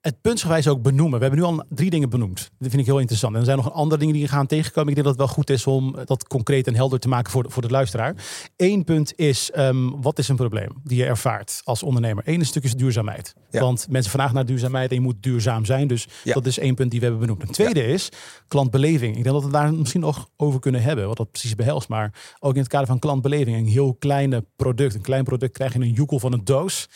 het 0.00 0.20
puntsgewijs 0.20 0.68
ook 0.68 0.82
benoemen. 0.82 1.18
We 1.18 1.24
hebben 1.24 1.40
nu 1.44 1.46
al 1.50 1.64
drie 1.68 1.90
dingen 1.90 2.10
benoemd. 2.10 2.50
Dat 2.58 2.68
vind 2.70 2.80
ik 2.82 2.86
heel 2.86 2.98
interessant. 2.98 3.32
En 3.34 3.38
er 3.38 3.44
zijn 3.44 3.56
nog 3.56 3.72
andere 3.72 4.00
dingen 4.00 4.14
die 4.14 4.28
gaan 4.28 4.46
tegenkomen. 4.46 4.88
Ik 4.88 4.94
denk 4.94 5.06
dat 5.06 5.16
het 5.18 5.26
wel 5.26 5.34
goed 5.36 5.50
is 5.50 5.66
om 5.66 5.96
dat 6.04 6.26
concreet 6.26 6.66
en 6.66 6.74
helder 6.74 6.98
te 6.98 7.08
maken 7.08 7.32
voor 7.32 7.42
de, 7.42 7.50
voor 7.50 7.62
de 7.62 7.68
luisteraar. 7.70 8.14
Eén 8.56 8.84
punt 8.84 9.12
is, 9.16 9.50
ehm, 9.50 9.90
wat 10.00 10.18
is 10.18 10.28
een 10.28 10.36
probleem 10.36 10.68
die 10.84 10.98
je 10.98 11.04
ervaart 11.04 11.60
als 11.64 11.82
ondernemer? 11.82 12.22
Eén 12.26 12.46
stuk 12.46 12.64
is 12.64 12.74
duurzaamheid. 12.74 13.34
Ja. 13.50 13.60
Want 13.60 13.86
mensen 13.90 14.10
vragen 14.12 14.34
naar 14.34 14.44
duurzaamheid 14.46 14.90
en 14.90 14.96
je 14.96 15.02
moet 15.02 15.22
duurzaam 15.22 15.64
zijn. 15.64 15.86
Dus 15.88 16.06
Ja. 16.24 16.34
dat 16.34 16.46
is 16.46 16.58
één 16.58 16.74
punt 16.74 16.90
die 16.90 17.00
we 17.00 17.06
hebben 17.06 17.26
benoemd. 17.26 17.42
Een 17.42 17.54
tweede 17.54 17.86
is 17.86 18.08
klantbeleving. 18.48 19.16
Ik 19.16 19.22
denk 19.22 19.34
dat 19.34 19.44
we 19.44 19.50
daar 19.50 19.74
misschien 19.74 20.00
nog 20.00 20.28
over 20.36 20.60
kunnen 20.60 20.82
hebben. 20.82 21.06
Wat 21.06 21.16
dat 21.16 21.30
precies 21.30 21.54
behelst. 21.54 21.88
Maar 21.88 22.12
ook 22.40 22.54
in 22.54 22.60
het 22.60 22.68
kader 22.68 22.86
van 22.86 22.98
klantbeleving. 22.98 23.56
Een 23.56 23.66
heel 23.66 23.94
kleine 23.98 24.44
product. 24.56 24.94
Een 24.94 25.00
klein 25.00 25.24
product 25.24 25.52
krijg 25.52 25.72
je 25.72 25.78
in 25.78 25.84
een 25.84 25.92
joekel 25.92 26.18
van 26.18 26.32
een 26.32 26.44
doos. 26.44 26.88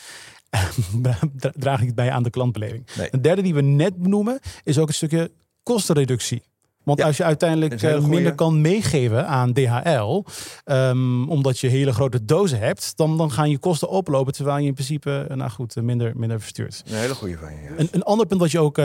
Dra- 1.01 1.51
draag 1.55 1.81
ik 1.81 1.95
bij 1.95 2.11
aan 2.11 2.23
de 2.23 2.29
klantbeleving. 2.29 2.87
Nee. 2.97 3.07
Een 3.11 3.21
derde 3.21 3.41
die 3.41 3.53
we 3.53 3.61
net 3.61 3.97
benoemen 3.97 4.39
is 4.63 4.77
ook 4.77 4.87
een 4.87 4.93
stukje 4.93 5.31
kostenreductie. 5.63 6.43
Want 6.83 6.99
Ja, 6.99 7.05
als 7.05 7.17
je 7.17 7.23
uiteindelijk 7.23 7.73
eh, 7.81 7.91
minder 7.91 8.01
goeie. 8.09 8.35
kan 8.35 8.61
meegeven 8.61 9.27
aan 9.27 9.53
DHL, 9.53 10.23
ehm, 10.63 11.29
omdat 11.29 11.59
je 11.59 11.67
hele 11.67 11.93
grote 11.93 12.25
dozen 12.25 12.59
hebt, 12.59 12.97
dan, 12.97 13.17
dan 13.17 13.31
gaan 13.31 13.49
je 13.49 13.57
kosten 13.57 13.89
oplopen, 13.89 14.33
terwijl 14.33 14.57
je 14.57 14.67
in 14.67 14.73
principe, 14.73 15.25
eh, 15.29 15.35
nou 15.35 15.49
goed, 15.51 15.75
eh, 15.77 15.83
minder, 15.83 16.11
minder 16.17 16.39
verstuurt. 16.39 16.83
Een 16.87 16.95
hele 16.97 17.15
goede 17.15 17.37
van 17.37 17.51
je. 17.55 17.61
ja. 17.61 17.69
Een, 17.77 17.87
een 17.91 18.03
ander 18.03 18.25
punt 18.25 18.39
wat 18.39 18.51
je 18.51 18.59
ook 18.59 18.77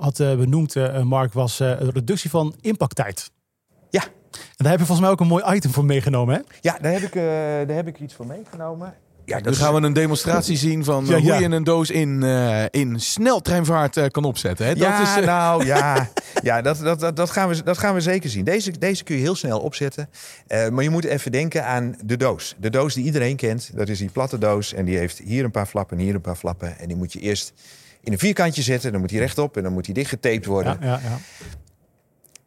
had 0.00 0.16
benoemd, 0.16 0.74
Mark, 1.04 1.32
was 1.32 1.56
de 1.56 1.72
reductie 1.72 2.30
van 2.30 2.54
impacttijd. 2.60 3.30
Ja. 3.90 4.02
En 4.02 4.10
daar 4.56 4.70
heb 4.70 4.78
je 4.80 4.86
volgens 4.86 5.00
mij 5.00 5.10
ook 5.10 5.20
een 5.20 5.26
mooi 5.26 5.54
item 5.54 5.70
voor 5.70 5.84
meegenomen, 5.84 6.34
hè? 6.34 6.40
Ja, 6.60 6.78
daar 6.80 6.92
heb 6.92 7.02
ik, 7.02 7.14
daar 7.68 7.76
heb 7.76 7.86
ik 7.86 8.00
iets 8.00 8.14
van 8.14 8.26
meegenomen. 8.26 8.94
Ja, 9.28 9.40
Dan 9.40 9.52
is- 9.52 9.58
gaan 9.58 9.74
we 9.74 9.80
een 9.80 9.92
demonstratie 9.92 10.56
zien 10.56 10.84
van 10.84 11.04
eh, 11.04 11.10
Ja, 11.10 11.16
hoe 11.16 11.26
ja. 11.26 11.38
je 11.38 11.44
een 11.44 11.64
doos 11.64 11.90
in, 11.90 12.22
eh, 12.22 12.64
in 12.70 13.00
sneltreinvaart 13.00 13.96
eh, 13.96 14.06
kan 14.06 14.24
opzetten. 14.24 14.66
Hè? 14.66 14.74
Dat 14.74 14.82
ja, 14.82 15.18
is, 15.18 15.24
nou 15.24 15.64
ja, 15.64 16.08
ja 16.42 16.62
dat, 16.62 16.78
dat, 16.78 17.00
dat, 17.00 17.16
dat, 17.16 17.30
gaan 17.30 17.48
we, 17.48 17.62
dat 17.62 17.78
gaan 17.78 17.94
we 17.94 18.00
zeker 18.00 18.30
zien. 18.30 18.44
Deze, 18.44 18.78
deze 18.78 19.04
kun 19.04 19.14
je 19.16 19.20
heel 19.22 19.34
snel 19.34 19.60
opzetten. 19.60 20.08
Maar 20.70 20.82
je 20.82 20.90
moet 20.90 21.04
even 21.04 21.32
denken 21.32 21.64
aan 21.64 21.96
de 22.04 22.16
doos. 22.16 22.54
De 22.58 22.70
doos 22.70 22.94
die 22.94 23.04
iedereen 23.04 23.36
kent, 23.36 23.70
dat 23.74 23.88
is 23.88 23.98
die 23.98 24.10
platte 24.10 24.38
doos. 24.38 24.72
En 24.72 24.84
die 24.84 24.98
heeft 24.98 25.18
hier 25.18 25.44
een 25.44 25.50
paar 25.50 25.66
flappen 25.66 25.98
en 25.98 26.04
hier 26.04 26.14
een 26.14 26.20
paar 26.20 26.36
flappen. 26.36 26.78
En 26.78 26.88
die 26.88 26.96
moet 26.96 27.12
je 27.12 27.20
eerst 27.20 27.52
in 28.00 28.12
een 28.12 28.18
vierkantje 28.18 28.62
zetten. 28.62 28.90
Dan 28.92 29.00
moet 29.00 29.10
die 29.10 29.18
rechtop 29.18 29.56
en 29.56 29.62
dan 29.62 29.72
moet 29.72 29.84
die 29.84 29.94
dichtgetaped 29.94 30.46
worden. 30.46 30.76
Ja, 30.80 30.86
ja, 30.86 31.00
ja. 31.02 31.18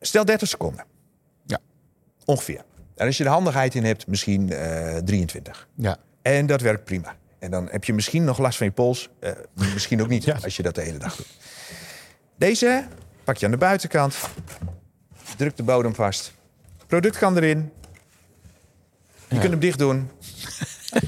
Stel 0.01 0.25
30 0.25 0.47
seconden. 0.47 0.85
Ja. 1.45 1.59
Ongeveer. 2.25 2.61
En 2.95 3.05
als 3.05 3.17
je 3.17 3.23
de 3.23 3.29
handigheid 3.29 3.75
in 3.75 3.83
hebt, 3.85 4.07
misschien 4.07 4.51
eh 4.51 4.97
23. 4.97 5.67
ja. 5.75 5.97
En 6.21 6.45
dat 6.45 6.61
werkt 6.61 6.83
prima. 6.83 7.15
En 7.39 7.51
dan 7.51 7.67
heb 7.71 7.83
je 7.83 7.93
misschien 7.93 8.23
nog 8.23 8.37
last 8.37 8.57
van 8.57 8.67
je 8.67 8.73
pols. 8.73 9.09
Eh, 9.19 9.31
misschien 9.73 10.01
ook 10.01 10.07
niet, 10.07 10.23
Ja. 10.31 10.37
als 10.43 10.55
je 10.55 10.63
dat 10.63 10.75
de 10.75 10.81
hele 10.81 10.97
dag 10.97 11.15
doet. 11.15 11.27
Deze 12.37 12.85
pak 13.23 13.37
je 13.37 13.45
aan 13.45 13.51
de 13.51 13.57
buitenkant. 13.57 14.15
Druk 15.37 15.57
de 15.57 15.63
bodem 15.63 15.95
vast. 15.95 16.31
Product 16.87 17.17
kan 17.17 17.35
erin. 17.37 17.71
Je 19.27 19.35
Ja. 19.35 19.39
kunt 19.39 19.51
hem 19.51 19.59
dicht 19.59 19.77
doen. 19.79 20.09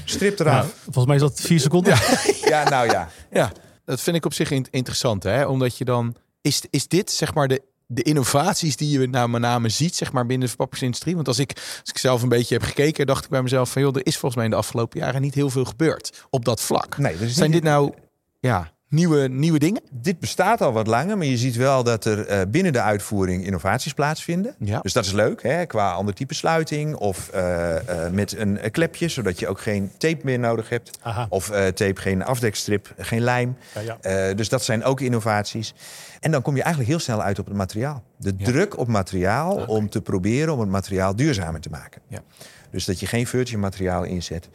Strip 0.04 0.38
Nou, 0.38 0.50
eraf. 0.50 0.74
volgens 0.82 1.06
mij 1.06 1.14
is 1.16 1.20
dat 1.20 1.40
vier 1.40 1.60
seconden. 1.60 1.96
Ja, 2.44 2.68
nou 2.68 2.90
ja. 2.90 3.08
Ja, 3.30 3.52
dat 3.84 4.00
vind 4.00 4.16
ik 4.16 4.24
op 4.24 4.32
zich 4.34 4.50
in- 4.50 4.66
interessant. 4.70 5.22
Hè? 5.22 5.44
Omdat 5.46 5.78
je 5.78 5.84
dan... 5.84 6.16
Is, 6.40 6.62
is 6.70 6.88
dit 6.88 7.10
zeg 7.10 7.34
maar 7.34 7.48
de, 7.48 7.62
de 7.86 8.02
innovaties 8.02 8.76
die 8.76 9.00
je 9.00 9.08
nou 9.08 9.28
met 9.28 9.40
name 9.40 9.68
ziet 9.68 9.94
zeg 9.94 10.12
maar, 10.12 10.26
binnen 10.26 10.40
de 10.40 10.48
verpakkingsindustrie? 10.48 11.14
Want 11.14 11.28
als 11.28 11.38
ik, 11.38 11.52
als 11.56 11.90
ik 11.90 11.98
zelf 11.98 12.22
een 12.22 12.28
beetje 12.28 12.54
heb 12.54 12.64
gekeken, 12.64 13.06
dacht 13.06 13.24
ik 13.24 13.30
bij 13.30 13.42
mezelf 13.42 13.72
van... 13.72 13.82
joh, 13.82 13.96
er 13.96 14.06
is 14.06 14.16
volgens 14.16 14.34
mij 14.34 14.44
in 14.44 14.50
de 14.50 14.56
afgelopen 14.56 15.00
jaren 15.00 15.20
niet 15.20 15.34
heel 15.34 15.50
veel 15.50 15.64
gebeurd 15.64 16.26
op 16.30 16.44
dat 16.44 16.60
vlak. 16.60 16.98
Nee, 16.98 17.14
is 17.14 17.34
Zijn 17.34 17.50
dit 17.50 17.62
nou 17.62 17.92
ja, 18.40 18.73
nieuwe, 18.94 19.28
nieuwe 19.28 19.58
dingen? 19.58 19.82
Dit 19.90 20.20
bestaat 20.20 20.60
al 20.60 20.72
wat 20.72 20.86
langer, 20.86 21.16
maar 21.16 21.26
je 21.26 21.36
ziet 21.36 21.56
wel 21.56 21.82
dat 21.82 22.04
er 22.04 22.26
eh, 22.26 22.40
binnen 22.48 22.72
de 22.72 22.80
uitvoering 22.80 23.44
innovaties 23.44 23.92
plaatsvinden. 23.92 24.54
Ja. 24.58 24.80
Dus 24.80 24.92
dat 24.92 25.04
is 25.04 25.12
leuk, 25.12 25.42
hè? 25.42 25.66
qua 25.66 25.92
ander 25.92 26.14
type 26.14 26.34
sluiting 26.34 26.94
of 26.94 27.28
eh, 27.28 27.76
eh, 27.76 28.12
met 28.12 28.38
een 28.38 28.58
klepje, 28.70 29.08
zodat 29.08 29.38
je 29.38 29.48
ook 29.48 29.60
geen 29.60 29.90
tape 29.98 30.20
meer 30.22 30.38
nodig 30.38 30.68
hebt. 30.68 30.98
Aha. 31.02 31.26
Of 31.28 31.46
tape, 31.74 32.00
geen 32.00 32.24
afdekstrip, 32.24 32.94
geen 32.98 33.20
lijm. 33.20 33.56
Ja, 33.74 33.96
ja. 34.02 34.34
Dus 34.34 34.48
dat 34.48 34.64
zijn 34.64 34.84
ook 34.84 35.00
innovaties. 35.00 35.74
En 36.20 36.30
dan 36.30 36.42
kom 36.42 36.56
je 36.56 36.62
eigenlijk 36.62 36.90
heel 36.90 37.00
snel 37.00 37.22
uit 37.22 37.38
op 37.38 37.46
het 37.46 37.56
materiaal. 37.56 38.02
De 38.16 38.36
druk 38.36 38.78
op 38.78 38.88
materiaal 38.88 39.56
om 39.56 39.88
te 39.88 40.00
proberen 40.00 40.52
om 40.52 40.60
het 40.60 40.68
materiaal 40.68 41.16
duurzamer 41.16 41.60
te 41.60 41.70
maken. 41.70 42.02
Ja. 42.08 42.22
Dus 42.70 42.84
dat 42.84 43.00
je 43.00 43.06
geen 43.06 43.26
virgin 43.26 43.60
materiaal 43.60 44.04
inzet. 44.04 44.48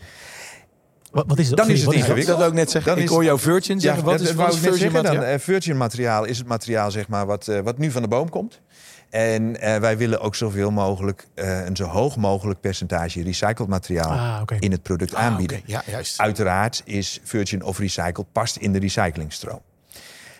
Wat, 1.11 1.23
wat 1.27 1.39
is 1.39 1.49
dat? 1.49 1.57
Dan 1.57 1.69
is 1.69 1.73
het 1.75 1.85
wat 1.85 1.93
Ik 1.93 1.99
ingewikkeld. 1.99 2.37
wilde 2.37 2.51
ook 2.51 2.57
net 2.57 2.71
zeggen, 2.71 2.91
Dan 2.91 2.99
ik 2.99 3.07
is- 3.07 3.15
hoor 3.15 3.23
jou 3.23 3.39
Virgin 3.39 3.79
zeggen. 3.79 4.03
wat 4.03 4.11
dat- 4.13 4.21
is, 4.21 4.27
dat 4.27 4.35
wat 4.35 4.53
is 4.53 4.59
Virgin 4.59 4.77
zeggen. 4.79 5.01
materiaal? 5.01 5.23
Dan, 5.23 5.33
eh, 5.33 5.39
virgin 5.39 5.77
materiaal 5.77 6.25
is 6.25 6.37
het 6.37 6.47
materiaal 6.47 6.91
zeg 6.91 7.07
maar, 7.07 7.25
wat, 7.25 7.47
eh, 7.47 7.59
wat 7.59 7.77
nu 7.77 7.91
van 7.91 8.01
de 8.01 8.07
boom 8.07 8.29
komt. 8.29 8.61
En 9.09 9.61
eh, 9.61 9.77
wij 9.79 9.97
willen 9.97 10.21
ook 10.21 10.35
zoveel 10.35 10.71
mogelijk, 10.71 11.27
eh, 11.33 11.65
een 11.65 11.75
zo 11.75 11.83
hoog 11.85 12.15
mogelijk 12.15 12.59
percentage 12.61 13.23
recycled 13.23 13.67
materiaal 13.67 14.11
Ah, 14.11 14.41
in 14.59 14.71
het 14.71 14.81
product 14.83 15.13
Ah, 15.13 15.23
aanbieden. 15.23 15.57
oké. 15.57 15.71
Ja, 15.71 15.83
juist. 15.85 16.19
Uiteraard 16.19 16.81
is 16.85 17.19
virgin 17.23 17.63
of 17.63 17.79
recycled 17.79 18.25
past 18.31 18.55
in 18.55 18.73
de 18.73 18.79
recyclingstroom. 18.79 19.59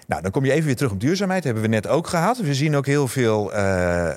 Nou, 0.10 0.22
dan 0.22 0.32
kom 0.32 0.46
je 0.46 0.52
even 0.52 0.66
weer 0.66 0.76
terug 0.76 0.92
op 0.92 1.00
duurzaamheid. 1.00 1.44
Dat 1.44 1.54
hebben 1.54 1.70
we 1.70 1.76
net 1.76 1.88
ook 1.88 2.08
gehad. 2.08 2.38
We 2.38 2.54
zien 2.54 2.76
ook 2.76 2.86
heel 2.86 3.08
veel 3.08 3.54
eh, 3.54 4.08
eh, 4.08 4.14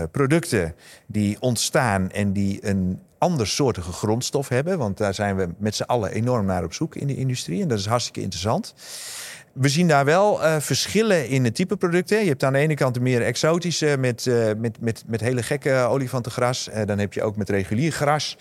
eh, 0.00 0.10
producten 0.10 0.74
die 1.06 1.36
ontstaan 1.40 2.10
en 2.10 2.32
die 2.32 2.66
een 2.66 3.00
andersoortige 3.18 3.92
grondstof 3.92 4.48
hebben. 4.48 4.78
Want 4.78 4.96
daar 4.96 5.14
zijn 5.14 5.36
we 5.36 5.48
met 5.58 5.74
z'n 5.74 5.82
allen 5.82 6.12
enorm 6.12 6.46
naar 6.46 6.64
op 6.64 6.72
zoek 6.72 6.94
in 6.94 7.06
de 7.06 7.16
industrie. 7.16 7.62
En 7.62 7.68
dat 7.68 7.78
is 7.78 7.86
hartstikke 7.86 8.20
interessant. 8.20 8.74
We 9.52 9.68
zien 9.68 9.88
daar 9.88 10.04
wel 10.04 10.38
verschillen 10.60 11.28
in 11.28 11.44
het 11.44 11.54
type 11.54 11.76
producten. 11.76 12.20
Je 12.20 12.28
hebt 12.28 12.44
aan 12.44 12.52
de 12.52 12.58
ene 12.58 12.74
kant 12.74 12.94
de 12.94 13.00
meer 13.00 13.22
exotische 13.22 13.96
met, 13.98 14.30
met, 14.58 14.80
met, 14.80 15.04
met 15.06 15.20
hele 15.20 15.42
gekke 15.42 15.72
olifantengras. 15.72 16.68
Dan 16.84 16.98
heb 16.98 17.12
je 17.12 17.22
ook 17.22 17.36
met 17.36 17.50
regulier 17.50 17.92
gras. 17.92 18.36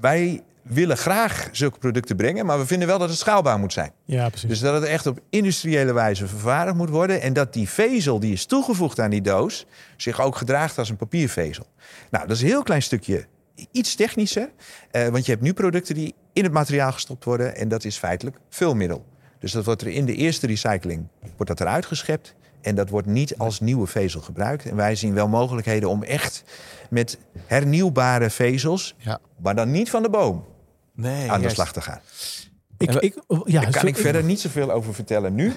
Wij 0.00 0.42
willen 0.68 0.96
graag 0.96 1.48
zulke 1.52 1.78
producten 1.78 2.16
brengen, 2.16 2.46
maar 2.46 2.58
we 2.58 2.66
vinden 2.66 2.88
wel 2.88 2.98
dat 2.98 3.08
het 3.08 3.18
schaalbaar 3.18 3.58
moet 3.58 3.72
zijn. 3.72 3.92
Ja, 4.04 4.28
precies. 4.28 4.48
Dus 4.48 4.60
dat 4.60 4.74
het 4.74 4.84
echt 4.84 5.06
op 5.06 5.20
industriële 5.30 5.92
wijze 5.92 6.26
vervaardigd 6.26 6.76
moet 6.76 6.88
worden. 6.90 7.20
En 7.20 7.32
dat 7.32 7.52
die 7.52 7.68
vezel 7.68 8.20
die 8.20 8.32
is 8.32 8.46
toegevoegd 8.46 9.00
aan 9.00 9.10
die 9.10 9.20
doos 9.22 9.66
zich 9.96 10.20
ook 10.20 10.36
gedraagt 10.36 10.78
als 10.78 10.88
een 10.88 10.96
papiervezel. 10.96 11.66
Nou, 12.10 12.26
dat 12.26 12.36
is 12.36 12.42
een 12.42 12.48
heel 12.48 12.62
klein 12.62 12.82
stukje 12.82 13.26
iets 13.70 13.94
technischer. 13.94 14.50
eh, 14.90 15.08
want 15.08 15.24
je 15.26 15.32
hebt 15.32 15.44
nu 15.44 15.52
producten 15.52 15.94
die 15.94 16.14
in 16.32 16.44
het 16.44 16.52
materiaal 16.52 16.92
gestopt 16.92 17.24
worden. 17.24 17.56
En 17.56 17.68
dat 17.68 17.84
is 17.84 17.96
feitelijk 17.96 18.36
vulmiddel. 18.50 19.04
Dus 19.38 19.52
dat 19.52 19.64
wordt 19.64 19.82
er 19.82 19.88
in 19.88 20.04
de 20.04 20.14
eerste 20.14 20.46
recycling 20.46 21.06
wordt 21.20 21.46
dat 21.46 21.60
eruit 21.60 21.86
geschept. 21.86 22.34
En 22.60 22.74
dat 22.74 22.88
wordt 22.88 23.06
niet 23.06 23.38
als 23.38 23.60
nieuwe 23.60 23.86
vezel 23.86 24.20
gebruikt. 24.20 24.66
En 24.66 24.76
wij 24.76 24.94
zien 24.94 25.14
wel 25.14 25.28
mogelijkheden 25.28 25.88
om 25.88 26.02
echt 26.02 26.42
met 26.90 27.18
hernieuwbare 27.46 28.30
vezels, 28.30 28.94
Ja. 28.98 29.18
maar 29.42 29.54
dan 29.54 29.70
niet 29.70 29.90
van 29.90 30.02
de 30.02 30.10
boom, 30.10 30.44
Nee, 30.96 31.30
aan 31.30 31.40
de 31.40 31.48
slag 31.48 31.72
te 31.72 31.80
gaan. 31.80 32.00
ik, 32.78 32.94
ik, 32.94 33.14
ja, 33.44 33.60
Daar 33.60 33.70
kan 33.70 33.80
zo- 33.80 33.86
ik 33.86 33.96
verder 33.96 34.24
niet 34.24 34.40
zoveel 34.40 34.70
over 34.70 34.94
vertellen 34.94 35.34
nu. 35.34 35.52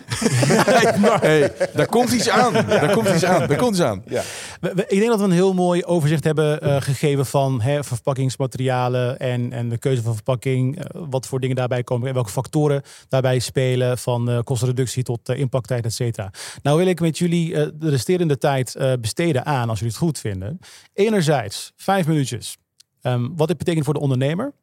Hey, 1.22 1.54
daar 1.74 1.86
komt 1.88 2.12
iets 2.12 2.30
aan. 2.30 2.54
Daar 2.54 2.92
komt 2.94 3.10
iets 3.10 3.26
aan. 3.26 3.48
Daar 3.48 3.58
komt 3.58 3.72
iets 3.72 3.82
aan. 3.82 4.04
Ja. 4.08 4.22
We- 4.62 4.74
we- 4.76 4.86
ik 4.88 4.98
denk 5.00 5.08
dat 5.10 5.20
we 5.20 5.26
een 5.26 5.32
heel 5.32 5.54
mooi 5.54 5.84
overzicht 5.84 6.24
hebben 6.24 6.62
eh, 6.62 6.82
gegeven 6.82 7.26
van 7.26 7.62
hè, 7.62 7.84
verpakkingsmaterialen 7.84 9.20
en, 9.20 9.52
en 9.54 9.70
de 9.70 9.78
keuze 9.78 10.02
van 10.02 10.14
verpakking. 10.14 10.78
eh, 10.84 11.02
wat 11.10 11.28
voor 11.28 11.40
dingen 11.40 11.56
daarbij 11.56 11.84
komen 11.84 12.08
en 12.08 12.14
welke 12.14 12.30
factoren 12.30 12.82
daarbij 13.08 13.40
spelen. 13.40 13.98
Van 13.98 14.30
eh, 14.30 14.40
kostenreductie 14.44 15.04
tot 15.04 15.30
impacttijd, 15.30 15.86
et 15.86 15.94
cetera. 15.94 16.32
Nou 16.64 16.78
wil 16.78 16.88
ik 16.88 17.00
met 17.00 17.18
jullie 17.18 17.52
de 17.54 17.90
resterende 17.90 18.38
tijd 18.38 18.76
eh, 18.76 18.94
besteden 19.02 19.46
aan, 19.46 19.70
als 19.70 19.80
jullie 19.80 19.94
het 19.94 20.04
goed 20.04 20.20
vinden. 20.20 20.60
Enerzijds, 20.94 21.72
vijf 21.76 22.08
minuutjes. 22.08 22.58
Ehm, 23.02 23.28
wat 23.36 23.48
dit 23.48 23.58
betekent 23.58 23.86
voor 23.86 23.94
de 23.94 24.00
ondernemer. 24.00 24.54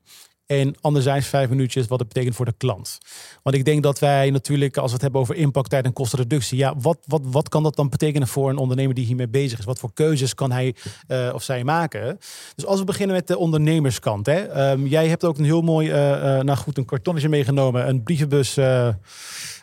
En 0.46 0.74
anderzijds 0.80 1.26
vijf 1.26 1.48
minuutjes 1.48 1.86
wat 1.86 1.98
het 1.98 2.08
betekent 2.08 2.34
voor 2.36 2.44
de 2.44 2.54
klant. 2.56 2.98
Want 3.42 3.56
ik 3.56 3.64
denk 3.64 3.82
dat 3.82 3.98
wij 3.98 4.30
natuurlijk, 4.30 4.76
als 4.76 4.86
we 4.86 4.92
het 4.92 5.02
hebben 5.02 5.20
over 5.20 5.34
impacttijd 5.34 5.84
en 5.84 5.92
kostenreductie, 5.92 6.58
ja, 6.58 6.74
wat, 6.78 6.98
wat, 7.06 7.20
wat 7.24 7.48
kan 7.48 7.62
dat 7.62 7.76
dan 7.76 7.88
betekenen 7.88 8.28
voor 8.28 8.50
een 8.50 8.56
ondernemer 8.56 8.94
die 8.94 9.04
hiermee 9.04 9.28
bezig 9.28 9.58
is? 9.58 9.64
Wat 9.64 9.78
voor 9.78 9.92
keuzes 9.94 10.34
kan 10.34 10.52
hij 10.52 10.74
eh, 11.06 11.30
of 11.34 11.42
zij 11.42 11.64
maken? 11.64 12.18
Dus 12.54 12.66
als 12.66 12.78
we 12.78 12.84
beginnen 12.84 13.16
met 13.16 13.26
de 13.26 13.38
ondernemerskant, 13.38 14.26
hè, 14.26 14.34
Ehm, 14.46 14.86
jij 14.86 15.08
hebt 15.08 15.24
ook 15.24 15.38
een 15.38 15.44
heel 15.44 15.62
mooi, 15.62 15.90
eh, 15.90 16.38
eh, 16.38 16.44
nou 16.44 16.58
goed, 16.58 16.78
een 16.78 16.84
kartonnetje 16.84 17.28
meegenomen, 17.28 17.88
een 17.88 18.02
brievenbus. 18.02 18.56
eh, 18.56 18.88
eh, 18.88 18.94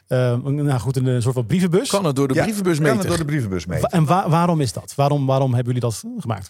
een- 0.08 0.56
nou 0.66 0.80
goed, 0.80 0.98
een, 0.98 1.22
soort 1.22 1.36
van 1.36 1.46
brievenbus. 1.46 1.90
Kan 1.90 2.06
het 2.06 2.16
door 2.16 2.28
de 2.28 2.34
Ja, 2.34 2.42
brievenbus 2.44 2.78
kan 2.78 2.86
het 2.86 2.94
meten? 2.96 3.10
door 3.10 3.18
de 3.18 3.26
brievenbus 3.26 3.66
mee. 3.66 3.88
En 3.88 4.06
wa- 4.06 4.30
waarom 4.30 4.62
is 4.62 4.74
dat? 4.74 4.94
Waarom, 4.96 5.26
waarom 5.26 5.54
hebben 5.54 5.74
jullie 5.74 5.90
dat 5.90 6.04
gemaakt? 6.20 6.50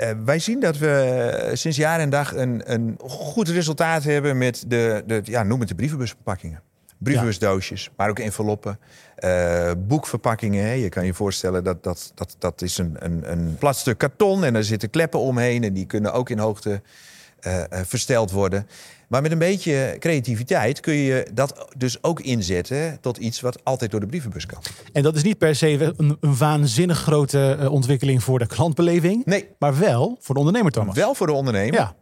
Eh, 0.00 0.10
wij 0.24 0.38
zien 0.38 0.60
dat 0.60 0.78
we 0.78 1.50
sinds 1.52 1.76
jaar 1.76 2.00
en 2.00 2.10
dag 2.10 2.34
een, 2.34 2.62
een 2.64 2.96
goed 3.02 3.48
resultaat 3.48 4.02
hebben 4.02 4.38
met 4.38 4.64
de, 4.68 5.02
de 5.06 5.20
ja, 5.24 5.42
noem 5.42 5.60
het 5.60 5.68
de 5.68 5.74
brievenbusverpakkingen. 5.74 6.62
Brievenbusdoosjes, 6.98 7.90
maar 7.96 8.08
ook 8.08 8.18
enveloppen, 8.18 8.78
eh, 9.14 9.70
boekverpakkingen. 9.78 10.64
Hè. 10.64 10.72
Je 10.72 10.88
kan 10.88 11.06
je 11.06 11.14
voorstellen 11.14 11.64
dat 11.64 11.82
dat, 11.82 12.12
dat, 12.14 12.36
dat 12.38 12.62
is 12.62 12.78
een, 12.78 12.96
een, 12.98 13.32
een 13.32 13.56
plat 13.58 13.76
stuk 13.76 13.98
karton 13.98 14.44
en 14.44 14.52
daar 14.52 14.64
zitten 14.64 14.90
kleppen 14.90 15.20
omheen 15.20 15.64
en 15.64 15.72
die 15.72 15.86
kunnen 15.86 16.12
ook 16.12 16.30
in 16.30 16.38
hoogte 16.38 16.82
eh, 17.40 17.60
eh, 17.62 17.66
versteld 17.86 18.30
worden. 18.30 18.66
Maar 19.08 19.22
met 19.22 19.32
een 19.32 19.38
beetje 19.38 19.96
creativiteit 19.98 20.80
kun 20.80 20.94
je 20.94 21.26
dat 21.34 21.66
dus 21.76 22.02
ook 22.02 22.20
inzetten 22.20 22.98
tot 23.00 23.16
iets 23.16 23.40
wat 23.40 23.64
altijd 23.64 23.90
door 23.90 24.00
de 24.00 24.06
brievenbus 24.06 24.46
kan. 24.46 24.58
En 24.92 25.02
dat 25.02 25.16
is 25.16 25.22
niet 25.22 25.38
per 25.38 25.54
se 25.56 25.92
een, 25.96 26.16
een 26.20 26.36
waanzinnig 26.36 26.98
grote 26.98 27.56
eh, 27.60 27.72
ontwikkeling 27.72 28.22
voor 28.22 28.38
de 28.38 28.46
klantbeleving, 28.46 29.24
Nee, 29.24 29.48
maar 29.58 29.78
wel 29.78 30.16
voor 30.20 30.34
de 30.34 30.40
ondernemer, 30.40 30.72
Thomas. 30.72 30.94
wel 30.94 31.14
voor 31.14 31.26
de 31.26 31.32
ondernemer. 31.32 31.74
Ja. 31.74 31.94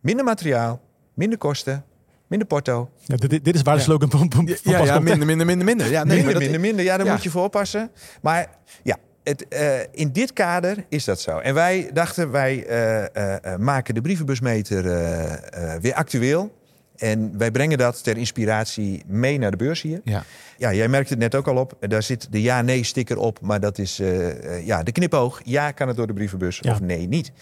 Minder 0.00 0.24
materiaal, 0.24 0.80
minder 1.14 1.38
kosten, 1.38 1.84
minder 2.26 2.48
porto. 2.48 2.90
Ja, 3.04 3.16
dit, 3.16 3.44
dit 3.44 3.54
is 3.54 3.62
waar 3.62 3.74
de 3.74 3.80
Ja. 3.80 3.86
slogan 3.86 4.10
van, 4.10 4.32
van 4.34 4.46
Ja, 4.46 4.54
van 4.62 4.72
ja, 4.72 4.78
pas 4.78 4.88
ja, 4.88 4.98
minder, 4.98 5.26
minder, 5.26 5.46
minder, 5.46 5.64
minder. 5.66 5.90
Ja, 5.90 6.04
nee, 6.04 6.06
minder, 6.06 6.24
maar 6.24 6.32
dat- 6.32 6.42
minder, 6.42 6.60
minder. 6.60 6.84
Ja, 6.84 6.96
daar 6.96 7.06
ja. 7.06 7.12
moet 7.12 7.22
je 7.22 7.30
voor 7.30 7.44
oppassen. 7.44 7.90
Maar 8.22 8.48
ja, 8.82 8.96
het, 9.28 9.48
eh, 9.48 9.78
in 9.90 10.12
dit 10.12 10.32
kader 10.32 10.84
is 10.88 11.04
dat 11.04 11.20
zo. 11.20 11.38
En 11.38 11.54
wij 11.54 11.90
dachten, 11.92 12.30
wij 12.30 12.66
eh, 12.66 13.34
eh, 13.34 13.58
maken 13.58 13.94
de 13.94 14.00
brievenbusmeter 14.00 14.82
weer 15.80 15.94
actueel. 15.94 16.54
En 16.96 17.38
wij 17.38 17.50
brengen 17.50 17.78
dat 17.78 18.04
ter 18.04 18.16
inspiratie 18.16 19.02
mee 19.06 19.38
naar 19.38 19.50
de 19.50 19.56
beurs 19.56 19.82
hier. 19.82 20.00
Ja. 20.04 20.24
Ja, 20.56 20.72
jij 20.72 20.88
merkte 20.88 21.12
het 21.12 21.22
net 21.22 21.34
ook 21.34 21.48
al 21.48 21.56
op. 21.56 21.76
Daar 21.80 22.02
zit 22.02 22.28
de 22.30 22.42
ja-nee-sticker 22.42 23.18
op. 23.18 23.40
Maar 23.40 23.60
dat 23.60 23.78
is 23.78 23.96
ja, 24.64 24.82
de 24.82 24.92
knipoog. 24.92 25.40
Ja, 25.44 25.70
kan 25.70 25.88
het 25.88 25.96
door 25.96 26.06
de 26.06 26.12
brievenbus 26.12 26.58
Ja. 26.62 26.72
of 26.72 26.80
nee, 26.80 27.08
niet. 27.08 27.32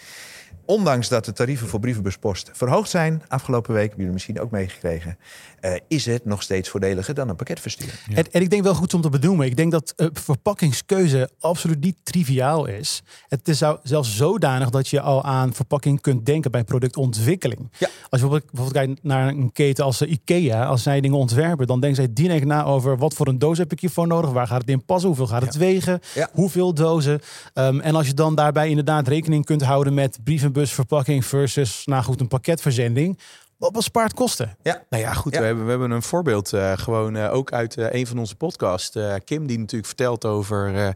Ondanks 0.65 1.09
dat 1.09 1.25
de 1.25 1.33
tarieven 1.33 1.67
voor 1.67 1.79
brievenbuspost 1.79 2.49
verhoogd 2.53 2.89
zijn 2.89 3.21
afgelopen 3.27 3.73
week, 3.73 3.81
hebben 3.81 3.97
jullie 3.97 4.13
misschien 4.13 4.39
ook 4.39 4.51
meegekregen, 4.51 5.17
eh, 5.65 5.79
is 5.87 6.05
het 6.05 6.25
nog 6.25 6.41
steeds 6.41 6.69
voordeliger 6.69 7.13
dan 7.13 7.29
een 7.29 7.35
pakketverstuur. 7.35 7.99
Ja. 8.07 8.15
En, 8.15 8.31
en 8.31 8.41
ik 8.41 8.49
denk 8.49 8.63
wel 8.63 8.75
goed 8.75 8.93
om 8.93 9.01
te 9.01 9.09
benoemen. 9.09 9.45
Ik 9.45 9.55
denk 9.55 9.71
dat 9.71 9.93
eh, 9.95 10.07
verpakkingskeuze 10.13 11.29
absoluut 11.39 11.79
niet 11.79 11.95
triviaal 12.03 12.65
is. 12.65 13.01
Het 13.27 13.47
is 13.47 13.61
zelfs 13.83 14.15
zodanig 14.15 14.69
dat 14.69 14.87
je 14.87 15.01
al 15.01 15.23
aan 15.23 15.53
verpakking 15.53 16.01
kunt 16.01 16.25
denken 16.25 16.51
bij 16.51 16.63
productontwikkeling. 16.63 17.59
Ja. 17.77 17.87
Als 17.87 18.21
je 18.21 18.27
bijvoorbeeld, 18.27 18.51
bijvoorbeeld 18.51 18.85
kijkt 18.85 19.03
naar 19.03 19.27
een 19.27 19.51
keten 19.51 19.83
als 19.83 20.01
eh, 20.01 20.11
IKEA, 20.11 20.65
als 20.65 20.83
zij 20.83 21.01
dingen 21.01 21.17
ontwerpen, 21.17 21.67
dan 21.67 21.79
denken 21.79 22.03
zij 22.03 22.13
direct 22.13 22.45
na 22.45 22.63
over 22.63 22.97
wat 22.97 23.13
voor 23.13 23.27
een 23.27 23.39
doos 23.39 23.57
heb 23.57 23.71
ik 23.71 23.79
hiervoor 23.79 24.07
nodig, 24.07 24.29
waar 24.31 24.47
gaat 24.47 24.61
het 24.61 24.69
in 24.69 24.85
passen, 24.85 25.07
hoeveel 25.07 25.27
gaat 25.27 25.41
het 25.41 25.55
wegen, 25.55 25.99
Ja. 26.15 26.29
hoeveel 26.33 26.73
dozen. 26.73 27.21
Ehm, 27.53 27.79
en 27.79 27.95
als 27.95 28.07
je 28.07 28.13
dan 28.13 28.35
daarbij 28.35 28.69
inderdaad 28.69 29.07
rekening 29.07 29.45
kunt 29.45 29.61
houden 29.61 29.93
met 29.93 30.19
brievenbusverpakking 30.23 31.25
versus, 31.25 31.81
nou 31.85 32.03
goed, 32.03 32.21
een 32.21 32.27
pakketverzending, 32.27 33.19
wat 33.57 33.71
bespaart 33.71 34.13
kosten? 34.13 34.57
Nou 34.63 35.03
ja, 35.03 35.13
goed. 35.13 35.33
Ja. 35.33 35.39
We, 35.39 35.45
hebben, 35.45 35.63
we 35.63 35.69
hebben 35.69 35.91
een 35.91 36.01
voorbeeld 36.01 36.53
eh, 36.53 36.77
gewoon 36.77 37.15
eh, 37.15 37.33
ook 37.33 37.51
uit 37.51 37.77
eh, 37.77 37.93
een 37.93 38.07
van 38.07 38.19
onze 38.19 38.35
podcasts. 38.35 38.97
Kim, 39.23 39.47
die 39.47 39.59
natuurlijk 39.59 39.87
vertelt 39.87 40.25
over 40.25 40.93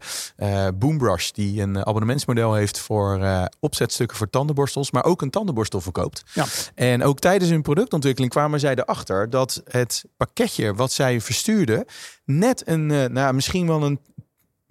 Boombrush, 0.74 1.30
die 1.30 1.62
een 1.62 1.86
abonnementsmodel 1.86 2.54
heeft 2.54 2.78
voor 2.78 3.20
opzetstukken 3.60 4.16
voor 4.16 4.30
tandenborstels, 4.30 4.90
maar 4.90 5.04
ook 5.04 5.22
een 5.22 5.30
tandenborstel 5.30 5.80
verkoopt. 5.80 6.22
Ja. 6.32 6.44
En 6.74 7.02
ook 7.02 7.18
tijdens 7.18 7.50
hun 7.50 7.62
productontwikkeling 7.62 8.32
kwamen 8.32 8.60
zij 8.60 8.74
erachter 8.74 9.30
dat 9.30 9.62
het 9.64 10.04
pakketje 10.16 10.74
wat 10.74 10.92
zij 10.92 11.20
verstuurden 11.20 11.84
net 12.24 12.62
een, 12.66 12.86
nou, 13.12 13.34
misschien 13.34 13.66
wel 13.66 13.82
een 13.82 14.00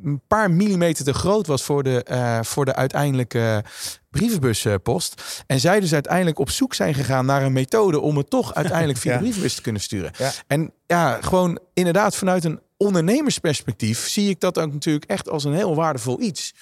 een 0.04 0.22
paar 0.28 0.52
millimeter 0.52 1.06
te 1.06 1.14
groot 1.14 1.48
was 1.48 1.64
voor 1.64 1.84
de, 1.84 2.04
eh, 2.04 2.40
voor 2.42 2.66
de 2.66 2.76
uiteindelijke 2.76 3.64
brievenbuspost. 4.10 5.44
En 5.48 5.60
zij 5.60 5.80
dus 5.80 5.94
uiteindelijk 5.94 6.40
op 6.40 6.50
zoek 6.50 6.74
zijn 6.74 6.94
gegaan 6.94 7.26
naar 7.26 7.44
een 7.44 7.54
methode 7.54 8.00
om 8.00 8.18
het 8.18 8.30
toch 8.30 8.54
uiteindelijk 8.54 9.00
via 9.04 9.12
Ja. 9.12 9.18
de 9.18 9.24
brievenbus 9.24 9.56
te 9.56 9.62
kunnen 9.62 9.82
sturen. 9.82 10.12
Ja. 10.18 10.32
En 10.48 10.74
ja, 10.86 11.18
gewoon 11.22 11.60
inderdaad 11.74 12.16
vanuit 12.16 12.44
een 12.44 12.60
ondernemersperspectief 12.78 14.08
zie 14.08 14.30
ik 14.30 14.40
dat 14.40 14.60
ook 14.60 14.74
natuurlijk 14.74 15.06
echt 15.06 15.30
als 15.30 15.44
een 15.44 15.54
heel 15.54 15.76
waardevol 15.76 16.22
iets. 16.22 16.54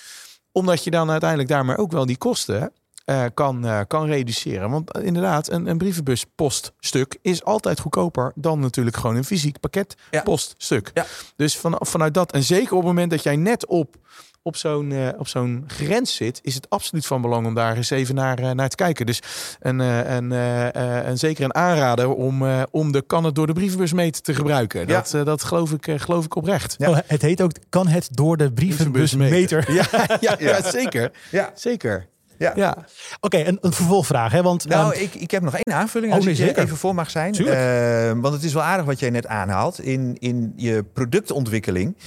Omdat 0.51 0.83
je 0.83 0.89
dan 0.91 1.09
uiteindelijk 1.11 1.49
daarmee 1.49 1.77
ook 1.77 1.91
wel 1.91 2.05
die 2.05 2.17
kosten 2.17 2.71
eh, 3.07 3.23
kan, 3.33 3.65
eh, 3.65 3.79
kan 3.87 4.05
reduceren. 4.05 4.69
Want 4.69 4.91
eh, 4.91 5.03
inderdaad, 5.05 5.51
een, 5.51 5.67
een 5.67 5.77
brievenbuspoststuk 5.77 7.17
is 7.21 7.43
altijd 7.43 7.79
goedkoper 7.79 8.31
dan 8.35 8.59
natuurlijk 8.59 8.97
gewoon 8.97 9.15
een 9.15 9.23
fysiek 9.23 9.59
pakket 9.59 9.95
Ja. 10.11 10.21
poststuk. 10.21 10.91
Ja. 10.93 11.05
Dus 11.35 11.57
van, 11.57 11.75
vanuit 11.79 12.13
dat, 12.13 12.31
en 12.31 12.43
zeker 12.43 12.71
op 12.71 12.77
het 12.77 12.87
moment 12.87 13.11
dat 13.11 13.23
jij 13.23 13.35
net 13.35 13.65
op, 13.67 13.95
op 14.41 14.55
zo'n 14.55 14.93
op 15.17 15.27
zo'n 15.27 15.63
grens 15.67 16.15
zit, 16.15 16.39
is 16.43 16.55
het 16.55 16.69
absoluut 16.69 17.05
van 17.05 17.21
belang 17.21 17.45
om 17.47 17.53
daar 17.53 17.75
eens 17.75 17.89
even 17.89 18.15
naar, 18.15 18.39
eh, 18.39 18.51
naar 18.51 18.69
te 18.69 18.75
kijken. 18.75 19.05
Dus 19.05 19.19
een, 19.59 19.81
eh, 19.81 20.15
een, 20.15 20.31
eh, 20.31 20.75
eh, 20.99 21.07
een, 21.07 21.17
zeker 21.17 21.43
een 21.43 21.55
aanrader 21.55 22.09
om, 22.13 22.45
eh, 22.45 22.61
om 22.71 22.91
de 22.91 23.01
kan 23.01 23.23
het 23.23 23.35
door 23.35 23.47
de 23.47 23.53
brievenbusmeter 23.53 24.21
te 24.21 24.33
gebruiken. 24.35 24.79
Ja. 24.79 24.85
Dat, 24.85 25.13
eh, 25.13 25.25
dat 25.25 25.43
geloof, 25.43 25.71
ik, 25.71 25.91
geloof 26.01 26.25
ik 26.25 26.35
oprecht. 26.35 26.75
Ja. 26.77 26.89
Oh, 26.89 26.97
het 27.05 27.21
heet 27.21 27.41
ook, 27.41 27.51
kan 27.69 27.87
het 27.87 28.07
door 28.11 28.37
de 28.37 28.51
brievenbusmeter? 28.53 29.71
Ja, 29.73 29.85
ja, 30.07 30.17
ja, 30.19 30.35
Ja. 30.39 30.71
zeker. 30.71 31.11
Ja. 31.31 31.51
Zeker. 31.55 32.07
Ja. 32.37 32.51
Ja. 32.55 32.77
Oké, 33.19 33.37
een, 33.37 33.57
een 33.61 33.73
vervolgvraag. 33.73 34.31
Hè? 34.31 34.41
Want 34.41 34.67
Nou, 34.67 34.93
ehm, 34.93 35.03
ik, 35.03 35.15
ik 35.15 35.31
heb 35.31 35.41
nog 35.43 35.53
één 35.55 35.75
aanvulling, 35.75 36.11
Oh, 36.11 36.17
als 36.17 36.25
nee, 36.25 36.33
ik 36.35 36.39
zeker. 36.39 36.63
even 36.63 36.77
voor 36.77 36.95
mag 36.95 37.09
zijn. 37.09 37.33
Eh, 37.33 38.11
want 38.21 38.33
het 38.33 38.43
is 38.43 38.53
wel 38.53 38.63
aardig 38.63 38.85
wat 38.85 38.99
jij 38.99 39.09
net 39.09 39.27
aanhaalt. 39.27 39.79
In, 39.81 40.15
in 40.19 40.53
je 40.55 40.83
productontwikkeling 40.93 41.97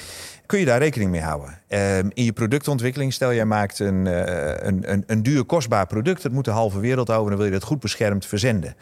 kun 0.46 0.58
je 0.58 0.64
daar 0.64 0.78
rekening 0.78 1.10
mee 1.10 1.20
houden. 1.20 1.58
Ehm, 1.68 2.08
in 2.14 2.24
je 2.24 2.32
productontwikkeling, 2.32 3.12
stel 3.12 3.32
jij 3.34 3.44
maakt 3.44 3.78
een, 3.78 4.06
eh, 4.06 4.66
een, 4.68 4.92
een, 4.92 5.04
een 5.06 5.22
duur 5.22 5.44
kostbaar 5.44 5.86
product. 5.86 6.22
Dat 6.22 6.32
moet 6.32 6.44
de 6.44 6.50
halve 6.50 6.80
wereld 6.80 7.10
over, 7.10 7.28
dan 7.28 7.36
wil 7.36 7.46
je 7.46 7.52
dat 7.52 7.62
goed 7.64 7.80
beschermd 7.80 8.26
verzenden. 8.26 8.74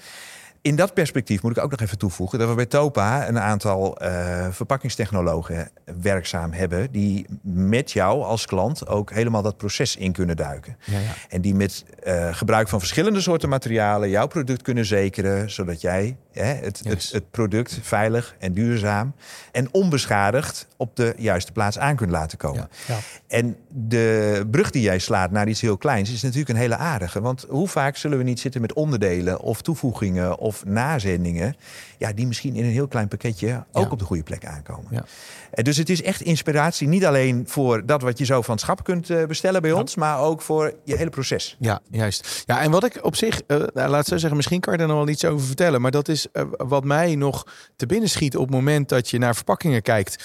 In 0.62 0.76
dat 0.76 0.94
perspectief 0.94 1.42
moet 1.42 1.56
ik 1.56 1.62
ook 1.62 1.70
nog 1.70 1.80
even 1.80 1.98
toevoegen 1.98 2.38
dat 2.38 2.48
we 2.48 2.54
bij 2.54 2.66
Topa 2.66 3.28
een 3.28 3.38
aantal 3.38 3.96
eh, 3.96 4.46
verpakkingstechnologen 4.50 5.70
werkzaam 6.00 6.52
hebben. 6.52 6.92
die 6.92 7.26
met 7.42 7.92
jou 7.92 8.22
als 8.22 8.46
klant 8.46 8.86
ook 8.86 9.12
helemaal 9.12 9.42
dat 9.42 9.56
proces 9.56 9.96
in 9.96 10.12
kunnen 10.12 10.36
duiken. 10.36 10.76
Ja, 10.84 10.98
ja. 10.98 11.12
En 11.28 11.40
die 11.40 11.54
met 11.54 11.84
eh, 12.02 12.34
gebruik 12.34 12.68
van 12.68 12.78
verschillende 12.78 13.20
soorten 13.20 13.48
materialen 13.48 14.08
jouw 14.10 14.26
product 14.26 14.62
kunnen 14.62 14.84
zekeren, 14.84 15.50
zodat 15.50 15.80
jij 15.80 16.16
hè, 16.38 16.54
het, 16.54 16.82
het 17.12 17.30
product 17.30 17.78
veilig 17.82 18.36
en 18.38 18.52
duurzaam 18.52 19.14
en 19.52 19.68
onbeschadigd 19.72 20.66
op 20.76 20.96
de 20.96 21.14
juiste 21.16 21.52
plaats 21.52 21.78
aan 21.78 21.96
kunt 21.96 22.10
laten 22.10 22.38
komen. 22.38 22.68
Ja. 22.86 22.98
En 23.26 23.56
de 23.68 24.46
brug 24.50 24.70
die 24.70 24.82
jij 24.82 24.98
slaat 24.98 25.30
naar 25.30 25.48
iets 25.48 25.60
heel 25.60 25.76
kleins 25.76 26.12
is 26.12 26.22
natuurlijk 26.22 26.50
een 26.50 26.56
hele 26.56 26.76
aardige. 26.76 27.20
Want 27.20 27.46
hoe 27.48 27.68
vaak 27.68 27.96
zullen 27.96 28.18
we 28.18 28.24
niet 28.24 28.40
zitten 28.40 28.60
met 28.60 28.72
onderdelen 28.72 29.40
of 29.40 29.62
toevoegingen 29.62 30.38
of 30.38 30.64
nazendingen, 30.64 31.56
ja, 31.98 32.12
die 32.12 32.26
misschien 32.26 32.56
in 32.56 32.64
een 32.64 32.70
heel 32.70 32.88
klein 32.88 33.08
pakketje 33.08 33.64
ook 33.72 33.84
Ja. 33.84 33.90
op 33.90 33.98
de 33.98 34.04
goede 34.04 34.22
plek 34.22 34.46
aankomen. 34.46 34.86
Ja. 34.90 35.04
En 35.50 35.64
dus 35.64 35.76
het 35.76 35.88
is 35.90 36.02
echt 36.02 36.20
inspiratie, 36.20 36.88
niet 36.88 37.04
alleen 37.06 37.44
voor 37.46 37.86
dat 37.86 38.02
wat 38.02 38.18
je 38.18 38.24
zo 38.24 38.42
van 38.42 38.54
het 38.54 38.62
schap 38.64 38.84
kunt 38.84 39.10
eh, 39.10 39.24
bestellen 39.24 39.62
bij 39.62 39.72
ons, 39.72 39.94
maar 39.94 40.20
ook 40.20 40.42
voor 40.42 40.74
je 40.84 40.96
hele 40.96 41.10
proces. 41.10 41.56
Ja, 41.58 41.80
juist. 41.90 42.42
Ja, 42.46 42.60
en 42.60 42.70
wat 42.70 42.84
ik 42.84 43.04
op 43.04 43.16
zich, 43.16 43.40
eh, 43.46 43.56
nou, 43.74 43.88
laat 43.90 44.06
zo 44.06 44.16
zeggen, 44.16 44.36
misschien 44.36 44.60
kan 44.60 44.72
je 44.74 44.78
er 44.80 44.86
nog 44.86 44.96
wel 44.96 45.08
iets 45.08 45.24
over 45.24 45.46
vertellen. 45.46 45.80
Maar 45.80 45.90
dat 45.90 46.08
is 46.08 46.26
eh, 46.32 46.42
wat 46.50 46.84
mij 46.84 47.14
nog 47.14 47.46
te 47.76 47.86
binnen 47.86 48.08
schiet 48.08 48.36
op 48.36 48.42
het 48.46 48.54
moment 48.54 48.88
dat 48.88 49.10
je 49.10 49.18
naar 49.18 49.34
verpakkingen 49.34 49.82
kijkt. 49.82 50.24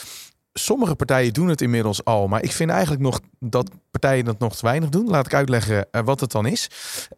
Sommige 0.53 0.95
partijen 0.95 1.33
doen 1.33 1.47
het 1.47 1.61
inmiddels 1.61 2.03
al, 2.03 2.27
maar 2.27 2.43
ik 2.43 2.51
vind 2.51 2.69
eigenlijk 2.69 3.01
nog 3.01 3.19
dat 3.39 3.69
partijen 3.91 4.25
dat 4.25 4.39
nog 4.39 4.55
te 4.55 4.65
weinig 4.65 4.89
doen. 4.89 5.07
Laat 5.09 5.25
ik 5.25 5.33
uitleggen 5.33 5.87
eh, 5.91 6.01
wat 6.05 6.19
het 6.19 6.31
dan 6.31 6.45
is. 6.45 6.67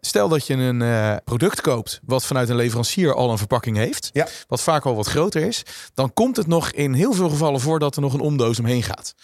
Stel 0.01 0.30
dat 0.30 0.48
je 0.48 0.54
een 0.54 0.82
eh, 0.82 1.15
product 1.24 1.62
koopt 1.62 2.00
wat 2.06 2.25
vanuit 2.25 2.50
een 2.50 2.56
leverancier 2.56 3.13
al 3.13 3.32
een 3.32 3.38
verpakking 3.38 3.77
heeft, 3.77 4.10
Ja. 4.13 4.27
wat 4.48 4.62
vaak 4.62 4.86
al 4.86 4.96
wat 4.96 5.08
groter 5.08 5.42
is, 5.42 5.63
dan 5.94 6.13
komt 6.13 6.36
het 6.38 6.48
nog 6.48 6.72
in 6.72 6.94
heel 6.94 7.13
veel 7.13 7.30
gevallen 7.30 7.60
voor 7.60 7.80
dat 7.80 7.96
er 7.96 8.01
nog 8.01 8.13
een 8.13 8.20
omdoos 8.20 8.60
omheen 8.60 8.84
gaat. 8.84 9.15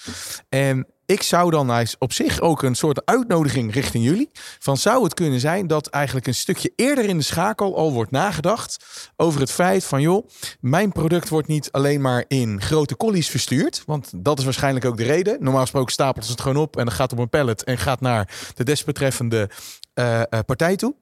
En 0.49 0.87
ik 1.11 1.23
zou 1.23 1.51
dan 1.51 1.87
op 1.99 2.13
zich 2.13 2.39
ook 2.39 2.63
een 2.63 2.75
soort 2.75 3.05
uitnodiging 3.05 3.73
richting 3.73 4.03
jullie. 4.03 4.29
Van 4.59 4.77
zou 4.77 5.03
het 5.03 5.13
kunnen 5.13 5.39
zijn 5.39 5.67
dat 5.67 5.87
eigenlijk 5.87 6.27
een 6.27 6.35
stukje 6.35 6.73
eerder 6.75 7.05
in 7.05 7.17
de 7.17 7.23
schakel 7.23 7.77
al 7.77 7.91
wordt 7.91 8.11
nagedacht 8.11 8.85
over 9.15 9.39
het 9.39 9.51
feit 9.51 9.85
van 9.85 10.01
joh, 10.01 10.27
mijn 10.59 10.91
product 10.91 11.29
wordt 11.29 11.47
niet 11.47 11.71
alleen 11.71 12.01
maar 12.01 12.25
in 12.27 12.61
grote 12.61 12.97
collies 12.97 13.29
verstuurd. 13.29 13.83
Want 13.85 14.11
dat 14.15 14.39
is 14.39 14.43
waarschijnlijk 14.43 14.85
ook 14.85 14.97
de 14.97 15.03
reden. 15.03 15.37
Normaal 15.39 15.61
gesproken 15.61 15.91
stapelt 15.91 16.25
ze 16.25 16.31
het 16.31 16.41
gewoon 16.41 16.63
op 16.63 16.77
en 16.77 16.85
dan 16.85 16.93
gaat 16.93 17.11
op 17.11 17.17
een 17.17 17.29
pallet 17.29 17.63
en 17.63 17.77
gaat 17.77 18.01
naar 18.01 18.51
de 18.55 18.63
desbetreffende 18.63 19.49
eh, 19.93 20.21
eh, 20.21 20.39
partij 20.45 20.75
toe. 20.75 20.95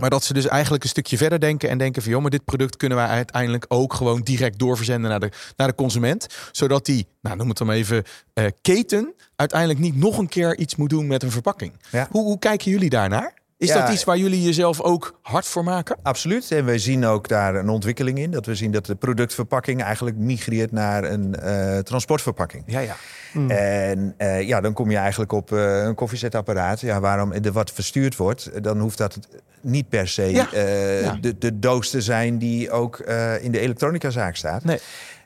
Maar 0.00 0.10
dat 0.10 0.24
ze 0.24 0.32
dus 0.32 0.46
eigenlijk 0.46 0.82
een 0.82 0.88
stukje 0.88 1.16
verder 1.16 1.40
denken 1.40 1.68
en 1.68 1.78
denken 1.78 2.02
van 2.02 2.10
joh, 2.10 2.20
maar 2.20 2.30
dit 2.30 2.44
product 2.44 2.76
kunnen 2.76 2.98
wij 2.98 3.06
uiteindelijk 3.06 3.64
ook 3.68 3.94
gewoon 3.94 4.20
direct 4.20 4.58
doorverzenden 4.58 5.10
naar 5.10 5.20
de, 5.20 5.30
naar 5.56 5.68
de 5.68 5.74
consument. 5.74 6.26
Zodat 6.52 6.86
die, 6.86 7.06
nou 7.20 7.36
noem 7.36 7.48
het 7.48 7.58
dan 7.58 7.70
even, 7.70 8.04
eh, 8.32 8.44
keten 8.62 9.14
uiteindelijk 9.36 9.80
niet 9.80 9.96
nog 9.96 10.18
een 10.18 10.28
keer 10.28 10.58
iets 10.58 10.76
moet 10.76 10.90
doen 10.90 11.06
met 11.06 11.22
een 11.22 11.30
verpakking. 11.30 11.72
Ja. 11.90 12.08
Hoe, 12.10 12.22
hoe 12.22 12.38
kijken 12.38 12.70
jullie 12.70 12.90
daarnaar? 12.90 13.39
Is 13.60 13.68
Ja. 13.68 13.80
dat 13.80 13.92
iets 13.94 14.04
waar 14.04 14.16
jullie 14.16 14.42
jezelf 14.42 14.80
ook 14.80 15.18
hard 15.22 15.46
voor 15.46 15.64
maken? 15.64 15.96
Absoluut. 16.02 16.50
En 16.50 16.64
wij 16.64 16.78
zien 16.78 17.04
ook 17.04 17.28
daar 17.28 17.54
een 17.54 17.68
ontwikkeling 17.68 18.18
in. 18.18 18.30
Dat 18.30 18.46
we 18.46 18.54
zien 18.54 18.70
dat 18.70 18.86
de 18.86 18.94
productverpakking 18.94 19.82
eigenlijk 19.82 20.16
migreert 20.16 20.72
naar 20.72 21.04
een 21.04 21.34
eh, 21.34 21.78
transportverpakking. 21.78 22.62
Ja, 22.66 22.80
ja. 22.80 22.96
En 23.48 24.14
eh, 24.16 24.42
ja, 24.48 24.60
dan 24.60 24.72
kom 24.72 24.90
je 24.90 24.96
eigenlijk 24.96 25.32
op 25.32 25.52
eh, 25.52 25.82
een 25.82 25.94
koffiezetapparaat. 25.94 26.80
Ja, 26.80 27.00
waarom 27.00 27.32
er 27.32 27.52
wat 27.52 27.70
verstuurd 27.72 28.16
wordt, 28.16 28.62
dan 28.62 28.78
hoeft 28.80 28.98
dat 28.98 29.18
niet 29.60 29.88
per 29.88 30.08
se 30.08 30.22
Ja. 30.30 30.52
eh, 30.52 31.02
Ja. 31.02 31.18
de, 31.20 31.38
de 31.38 31.58
doos 31.58 31.90
te 31.90 32.00
zijn 32.00 32.38
die 32.38 32.70
ook 32.70 32.98
eh, 32.98 33.44
in 33.44 33.52
de 33.52 33.58
elektronicazaak 33.60 34.36
staat. 34.36 34.64
Nee. 34.64 34.78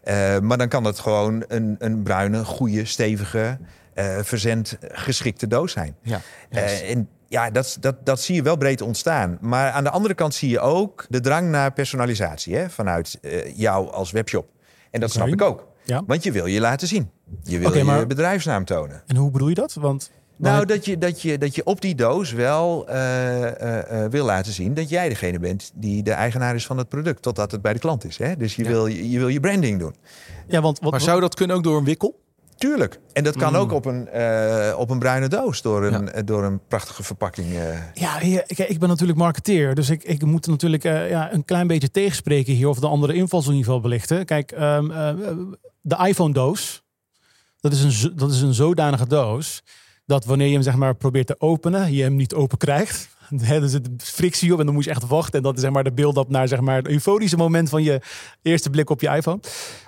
Eh, 0.03 0.39
maar 0.39 0.59
dan 0.59 0.69
kan 0.69 0.83
dat 0.83 0.99
gewoon 0.99 1.45
een, 1.49 1.77
een 1.79 2.03
bruine, 2.03 2.45
goede, 2.45 2.85
stevige, 2.85 3.59
eh 3.95 4.17
verzendgeschikte 4.23 5.47
doos 5.47 5.73
zijn. 5.73 5.97
Ja. 6.03 6.21
Eh, 6.51 6.91
en 6.91 7.09
ja, 7.35 7.51
dat, 7.51 7.77
dat, 7.81 7.97
dat 8.07 8.21
zie 8.21 8.35
je 8.35 8.43
wel 8.43 8.57
breed 8.57 8.81
ontstaan. 8.81 9.39
Maar 9.41 9.71
aan 9.71 9.85
de 9.85 9.91
andere 9.91 10.15
kant 10.15 10.35
zie 10.35 10.49
je 10.51 10.61
ook 10.61 11.07
de 11.09 11.21
drang 11.21 11.49
naar 11.51 11.73
personalisatie 11.73 12.57
hè, 12.57 12.71
vanuit 12.71 13.19
eh, 13.23 13.57
jou 13.57 13.91
als 13.91 14.11
webshop. 14.11 14.47
En 14.91 15.01
dat 15.01 15.11
snap 15.11 15.29
ik 15.29 15.43
ook. 15.43 15.67
Ja. 15.85 16.03
Want 16.07 16.23
je 16.23 16.33
wil 16.33 16.47
je 16.47 16.61
laten 16.61 16.89
zien. 16.89 17.11
Je 17.43 17.59
wil 17.59 17.85
maar- 17.85 17.99
je 17.99 18.07
bedrijfsnaam 18.07 18.65
tonen. 18.65 19.03
En 19.07 19.17
hoe 19.17 19.31
bedoel 19.31 19.49
je 19.49 19.55
dat? 19.55 19.75
Want 19.75 20.11
Nou, 20.37 20.67
dat 20.67 20.85
je, 20.85 20.99
dat, 20.99 21.23
je, 21.23 21.39
dat 21.39 21.55
je 21.55 21.65
op 21.65 21.81
die 21.81 21.95
doos 21.95 22.33
wel 22.33 22.89
eh, 22.89 23.43
eh, 23.45 24.05
eh, 24.05 24.11
wil 24.11 24.25
laten 24.25 24.53
zien 24.53 24.75
dat 24.75 24.89
jij 24.89 25.09
degene 25.09 25.39
bent 25.39 25.71
die 25.75 26.03
de 26.03 26.13
eigenaar 26.13 26.55
is 26.55 26.67
van 26.67 26.79
het 26.79 26.89
product, 26.89 27.23
totdat 27.23 27.51
het 27.51 27.63
bij 27.63 27.73
de 27.73 27.79
klant 27.79 28.05
is. 28.05 28.19
Hè? 28.19 28.37
Dus 28.37 28.57
je, 28.57 28.63
Ja. 28.65 28.69
wil, 28.71 28.87
je, 28.87 29.11
je 29.11 29.19
wil 29.19 29.29
je 29.29 29.41
branding 29.41 29.79
doen. 29.79 29.95
ja, 30.47 30.61
want 30.61 30.79
wat, 30.81 30.91
Maar 30.91 31.01
zou 31.01 31.21
dat 31.21 31.35
kunnen 31.35 31.57
ook 31.57 31.63
door 31.63 31.79
een 31.79 31.85
wikkel? 31.85 32.23
Tuurlijk. 32.57 33.01
En 33.13 33.25
dat 33.25 33.37
kan 33.37 33.53
Mm. 33.53 33.59
ook 33.59 33.73
op 33.73 33.85
een, 33.85 34.09
eh, 34.09 34.79
op 34.79 34.91
een 34.91 34.99
bruine 34.99 35.29
doos 35.29 35.63
door 35.63 35.85
een, 35.85 36.11
eh, 36.13 36.23
door 36.25 36.45
een 36.45 36.61
prachtige 36.69 37.03
verpakking. 37.03 37.47
eh. 37.57 37.79
Ja, 37.95 38.19
kijk, 38.47 38.69
ik 38.69 38.79
ben 38.79 38.89
natuurlijk 38.89 39.19
marketeer, 39.19 39.75
dus 39.75 39.91
ik, 39.91 40.03
ik 40.03 40.25
moet 40.25 40.47
natuurlijk 40.47 40.83
ja, 40.83 41.33
een 41.33 41.45
klein 41.45 41.67
beetje 41.67 41.91
tegenspreken 41.91 42.53
hier 42.55 42.69
of 42.69 42.79
de 42.81 42.87
andere 42.87 43.15
invalsniveau 43.15 43.81
belichten. 43.81 44.25
Kijk, 44.25 44.53
ehm, 44.53 44.91
eh, 44.91 45.15
de 45.81 46.07
iPhone-doos, 46.07 46.83
dat, 47.61 47.73
is 47.73 48.03
een 48.03 48.17
dat 48.17 48.31
is 48.31 48.41
een 48.41 48.55
zodanige 48.55 49.07
doos 49.07 49.63
dat 50.07 50.25
wanneer 50.25 50.47
je 50.47 50.53
hem 50.53 50.63
zeg 50.63 50.75
maar 50.77 50.95
probeert 50.95 51.27
te 51.27 51.35
openen, 51.41 51.93
je 51.93 52.03
hem 52.03 52.17
niet 52.17 52.35
open 52.35 52.59
krijgt. 52.59 53.09
Hè, 53.41 53.63
er 53.63 53.69
zit 53.69 53.89
frictie 53.97 54.53
op 54.53 54.59
en 54.61 54.65
dan 54.65 54.75
moet 54.75 54.85
je 54.85 54.91
echt 54.91 55.07
wachten. 55.07 55.35
En 55.39 55.43
dat 55.43 55.55
is 55.55 55.61
zeg 55.61 55.71
maar 55.71 55.85
de 55.85 55.93
build-up 55.93 56.29
naar 56.29 56.49
zeg 56.49 56.61
maar, 56.61 56.77
het 56.77 56.89
euforische 56.89 57.37
moment 57.37 57.69
van 57.69 57.83
je 57.83 58.01
eerste 58.43 58.71
blik 58.71 58.91
op 58.91 59.01
je 59.01 59.09
iPhone. 59.09 59.41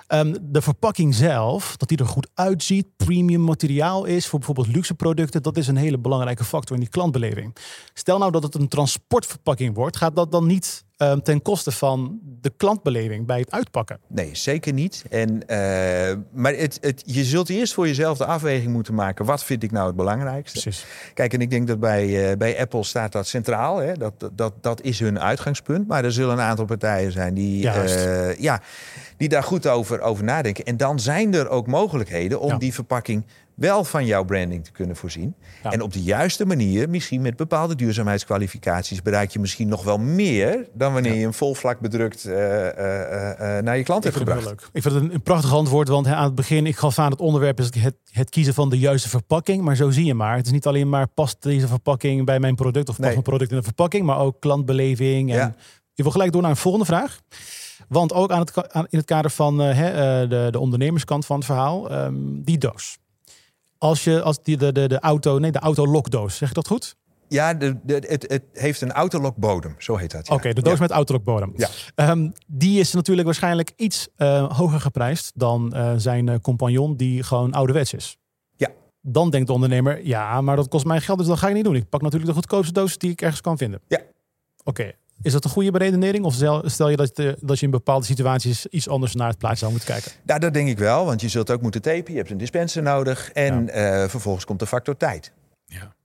Ehm, 0.07 0.35
de 0.41 0.61
verpakking 0.61 1.15
zelf, 1.15 1.77
dat 1.77 1.89
die 1.89 1.97
er 1.97 2.05
goed 2.05 2.27
uitziet, 2.33 2.87
premium 2.97 3.41
materiaal 3.41 4.05
is 4.05 4.27
voor 4.27 4.39
bijvoorbeeld 4.39 4.75
luxe 4.75 4.93
producten, 4.93 5.43
dat 5.43 5.57
is 5.57 5.67
een 5.67 5.75
hele 5.77 5.97
belangrijke 5.97 6.43
factor 6.43 6.75
in 6.75 6.81
die 6.81 6.91
klantbeleving. 6.91 7.55
Stel 7.93 8.17
nou 8.17 8.31
dat 8.31 8.43
het 8.43 8.55
een 8.55 8.67
transportverpakking 8.67 9.75
wordt, 9.75 9.97
gaat 9.97 10.15
dat 10.15 10.31
dan 10.31 10.45
niet 10.47 10.85
ehm, 10.97 11.19
ten 11.19 11.41
koste 11.41 11.71
van 11.71 12.19
de 12.41 12.49
klantbeleving 12.57 13.25
bij 13.25 13.39
het 13.39 13.51
uitpakken? 13.51 13.99
Nee, 14.07 14.29
zeker 14.35 14.73
niet. 14.73 15.03
En, 15.09 15.47
eh, 15.47 16.15
maar 16.33 16.53
het, 16.53 16.77
het, 16.81 17.03
je 17.05 17.23
zult 17.23 17.49
eerst 17.49 17.73
voor 17.73 17.87
jezelf 17.87 18.17
de 18.17 18.25
afweging 18.25 18.71
moeten 18.71 18.93
maken. 18.93 19.25
Wat 19.25 19.43
vind 19.43 19.63
ik 19.63 19.71
nou 19.71 19.87
het 19.87 19.95
belangrijkste? 19.95 20.61
Precies. 20.61 20.85
Kijk, 21.13 21.33
en 21.33 21.41
ik 21.41 21.49
denk 21.49 21.67
dat 21.67 21.79
bij, 21.79 22.29
eh, 22.31 22.37
bij 22.37 22.59
Apple 22.59 22.83
staat 22.83 23.11
dat 23.11 23.27
centraal. 23.27 23.77
Hè? 23.77 23.93
Dat, 23.93 24.29
dat, 24.33 24.53
dat 24.61 24.81
is 24.81 24.99
hun 24.99 25.19
uitgangspunt. 25.19 25.87
Maar 25.87 26.03
er 26.03 26.11
zullen 26.11 26.33
een 26.33 26.43
aantal 26.43 26.65
partijen 26.65 27.11
zijn 27.11 27.33
die, 27.33 27.61
Juist. 27.61 27.95
eh, 27.95 28.37
ja, 28.39 28.61
die 29.17 29.29
daar 29.29 29.43
goed 29.43 29.67
over, 29.67 29.96
over 30.01 30.23
nadenken. 30.23 30.65
En 30.65 30.77
dan 30.77 30.99
zijn 30.99 31.33
er 31.33 31.49
ook 31.49 31.67
mogelijkheden 31.67 32.39
om 32.39 32.49
Ja. 32.49 32.57
die 32.57 32.73
verpakking 32.73 33.25
wel 33.53 33.83
van 33.83 34.05
jouw 34.05 34.23
branding 34.23 34.63
te 34.63 34.71
kunnen 34.71 34.95
voorzien. 34.95 35.35
Ja. 35.63 35.71
En 35.71 35.81
op 35.81 35.93
de 35.93 36.01
juiste 36.03 36.45
manier, 36.45 36.89
misschien 36.89 37.21
met 37.21 37.35
bepaalde 37.35 37.75
duurzaamheidskwalificaties, 37.75 39.01
bereik 39.01 39.31
je 39.31 39.39
misschien 39.39 39.67
nog 39.67 39.83
wel 39.83 39.97
meer 39.97 40.67
dan 40.73 40.93
wanneer 40.93 41.13
je 41.13 41.25
een 41.25 41.33
vol 41.33 41.53
vlak 41.55 41.79
bedrukt 41.79 42.25
eh, 42.25 42.67
eh, 42.67 43.57
eh, 43.57 43.63
naar 43.63 43.77
je 43.77 43.83
klant 43.83 44.03
hebt 44.03 44.15
het 44.15 44.23
gebracht. 44.27 44.47
leuk. 44.47 44.69
Ik 44.73 44.81
vind 44.81 44.93
het 44.93 45.03
een, 45.03 45.13
een 45.13 45.21
prachtig 45.21 45.53
antwoord, 45.53 45.87
want 45.87 46.07
aan 46.07 46.23
het 46.23 46.35
begin, 46.35 46.65
ik 46.65 46.75
gaf 46.75 46.99
aan 46.99 47.11
het 47.11 47.19
onderwerp 47.19 47.59
is 47.59 47.69
het, 47.79 47.95
het 48.11 48.29
kiezen 48.29 48.53
van 48.53 48.69
de 48.69 48.79
juiste 48.79 49.09
verpakking. 49.09 49.61
Maar 49.63 49.75
zo 49.75 49.89
zie 49.89 50.05
je 50.05 50.13
maar. 50.13 50.35
Het 50.37 50.45
is 50.45 50.51
niet 50.51 50.65
alleen 50.67 50.89
maar 50.89 51.07
past 51.07 51.41
deze 51.43 51.67
verpakking 51.67 52.25
bij 52.25 52.39
mijn 52.39 52.55
product 52.55 52.89
of 52.89 52.95
past 52.95 52.99
Nee. 52.99 53.11
mijn 53.11 53.23
product 53.23 53.51
in 53.51 53.57
de 53.57 53.63
verpakking, 53.63 54.05
maar 54.05 54.19
ook 54.19 54.39
klantbeleving. 54.39 55.29
En 55.31 55.37
Ja. 55.37 55.55
je 55.93 56.03
wil 56.03 56.11
gelijk 56.11 56.31
door 56.31 56.41
naar 56.41 56.51
een 56.51 56.57
volgende 56.57 56.85
vraag. 56.85 57.19
Want 57.87 58.13
ook 58.13 58.31
aan 58.31 58.39
het, 58.39 58.71
aan, 58.71 58.85
in 58.89 58.97
het 58.97 59.07
kader 59.07 59.31
van 59.31 59.61
eh, 59.61 59.75
hè, 59.75 59.89
eh, 60.23 60.29
de, 60.29 60.47
de 60.51 60.59
ondernemerskant 60.59 61.25
van 61.25 61.35
het 61.35 61.45
verhaal, 61.45 61.89
ehm, 61.89 62.13
die 62.41 62.57
doos. 62.57 62.97
Als 63.77 64.03
je 64.03 64.21
als 64.21 64.43
die, 64.43 64.57
de, 64.57 64.71
de, 64.71 64.87
de 64.87 64.99
auto, 64.99 65.37
nee, 65.39 65.51
de 65.51 65.59
autolokdoos, 65.59 66.37
zeg 66.37 66.49
ik 66.49 66.55
dat 66.55 66.67
goed? 66.67 66.95
Ja, 67.27 67.53
de, 67.53 67.77
de, 67.83 67.93
het, 68.07 68.25
het 68.29 68.43
heeft 68.53 68.81
een 68.81 68.91
autolock 68.91 69.35
bodem, 69.35 69.75
zo 69.77 69.95
heet 69.95 70.11
dat. 70.11 70.27
ja. 70.27 70.33
Oké, 70.35 70.53
de 70.53 70.61
doos 70.61 70.73
Ja. 70.73 70.79
met 70.79 70.91
autolock 70.91 71.23
bodem. 71.23 71.53
Ja. 71.55 71.67
Ehm, 71.95 72.29
die 72.47 72.79
is 72.79 72.93
natuurlijk 72.93 73.25
waarschijnlijk 73.25 73.71
iets 73.75 74.07
eh, 74.15 74.57
hoger 74.57 74.79
geprijsd 74.79 75.31
dan 75.35 75.75
zijn 75.97 76.41
compagnon 76.41 76.95
die 76.95 77.23
gewoon 77.23 77.53
ouderwets 77.53 77.93
is. 77.93 78.17
Ja. 78.55 78.69
Dan 79.01 79.29
denkt 79.29 79.47
de 79.47 79.53
ondernemer, 79.53 80.05
ja, 80.05 80.41
maar 80.41 80.55
dat 80.55 80.67
kost 80.67 80.85
mij 80.85 81.01
geld, 81.01 81.17
dus 81.17 81.27
dat 81.27 81.37
ga 81.37 81.47
ik 81.47 81.53
niet 81.53 81.63
doen. 81.63 81.75
Ik 81.75 81.89
pak 81.89 82.01
natuurlijk 82.01 82.29
de 82.29 82.35
goedkoopste 82.35 82.73
doos 82.73 82.97
die 82.97 83.11
ik 83.11 83.21
ergens 83.21 83.41
kan 83.41 83.57
vinden. 83.57 83.81
Ja. 83.87 83.99
Oké, 84.63 84.91
is 85.21 85.31
dat 85.31 85.43
een 85.43 85.49
goede 85.49 85.71
beredenering? 85.71 86.25
Of 86.25 86.33
stel, 86.65 86.89
je 86.89 86.95
dat, 86.95 87.11
eh, 87.11 87.31
dat 87.39 87.59
je 87.59 87.65
in 87.65 87.71
bepaalde 87.71 88.05
situaties 88.05 88.65
iets 88.65 88.89
anders 88.89 89.15
naar 89.15 89.27
het 89.29 89.37
plaatje 89.37 89.57
zou 89.57 89.71
moeten 89.71 89.89
kijken? 89.89 90.11
Nou, 90.23 90.39
dat 90.39 90.53
denk 90.53 90.67
ik 90.67 90.77
wel, 90.77 91.05
want 91.05 91.21
je 91.21 91.29
zult 91.29 91.51
ook 91.51 91.61
moeten 91.61 91.81
tapen. 91.81 92.11
Je 92.11 92.17
hebt 92.17 92.29
een 92.29 92.37
dispenser 92.37 92.83
nodig. 92.83 93.31
En 93.31 93.69
eh, 93.69 94.07
vervolgens 94.07 94.45
komt 94.45 94.59
de 94.59 94.67
factor 94.67 94.97
tijd. 94.97 95.31
Ja. 95.65 95.95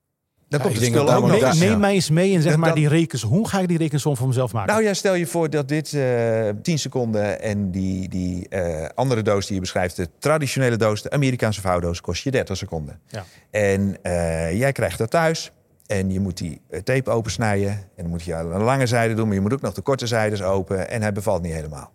Dan 0.49 0.61
Ja, 0.61 0.67
komt 0.67 0.79
het 0.81 0.89
spul 0.89 1.13
ook 1.13 1.27
nog. 1.27 1.59
Neem, 1.59 1.79
mij 1.81 1.95
eens 1.95 2.11
mee 2.11 2.35
en 2.35 2.43
zeg 2.43 2.51
Dat- 2.53 2.61
maar 2.61 2.75
die 2.75 2.89
rekens. 2.89 3.23
Hoe 3.23 3.49
ga 3.49 3.61
ik 3.61 3.69
die 3.69 3.79
rekensom 3.79 4.17
voor 4.17 4.27
mezelf 4.27 4.53
maken? 4.53 4.73
Nou 4.73 4.85
ja, 4.85 4.95
stel 4.95 5.15
je 5.15 5.27
voor 5.27 5.51
dat 5.51 5.69
dit 5.69 5.93
eh 5.93 6.49
10 6.63 6.79
seconden 6.79 7.41
en 7.43 7.71
die, 7.71 8.09
die 8.09 8.49
eh, 8.49 8.89
andere 8.95 9.23
doos 9.23 9.47
die 9.47 9.55
je 9.55 9.61
beschrijft, 9.61 9.97
de 9.97 10.09
traditionele 10.19 10.77
doos, 10.77 11.03
de 11.03 11.11
Amerikaanse 11.11 11.61
vouwdoos, 11.61 12.01
kost 12.01 12.23
je 12.23 12.31
30 12.31 12.57
seconden. 12.57 13.01
Ja. 13.09 13.25
En 13.51 13.97
eh, 14.03 14.59
jij 14.59 14.73
krijgt 14.73 14.99
dat 14.99 15.11
thuis 15.11 15.53
en 15.93 16.11
je 16.11 16.21
moet 16.21 16.37
die 16.37 16.61
eh, 16.71 16.81
tape 16.81 17.11
opensnijden. 17.11 17.71
En 17.71 17.89
dan 17.97 18.09
moet 18.09 18.23
je 18.23 18.35
een 18.35 18.63
lange 18.63 18.87
zijde 18.87 19.15
doen, 19.15 19.27
maar 19.27 19.35
je 19.35 19.41
moet 19.41 19.53
ook 19.53 19.61
nog 19.61 19.75
de 19.75 19.83
korte 19.83 20.07
zijdes 20.07 20.43
open 20.43 20.89
en 20.89 21.03
hij 21.03 21.13
bevalt 21.13 21.43
niet 21.43 21.53
helemaal. 21.53 21.93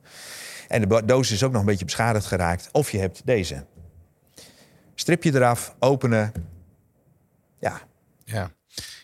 En 0.68 0.82
de 0.82 1.06
doos 1.06 1.32
is 1.32 1.44
ook 1.44 1.52
nog 1.52 1.60
een 1.62 1.68
beetje 1.68 1.86
beschadigd 1.86 2.26
geraakt. 2.26 2.70
Of 2.72 2.92
je 2.92 3.00
hebt 3.00 3.22
deze. 3.26 3.66
Stripje 4.96 5.36
eraf, 5.36 5.76
openen. 5.80 6.32
Ja, 7.60 7.82
Ja. 8.24 8.52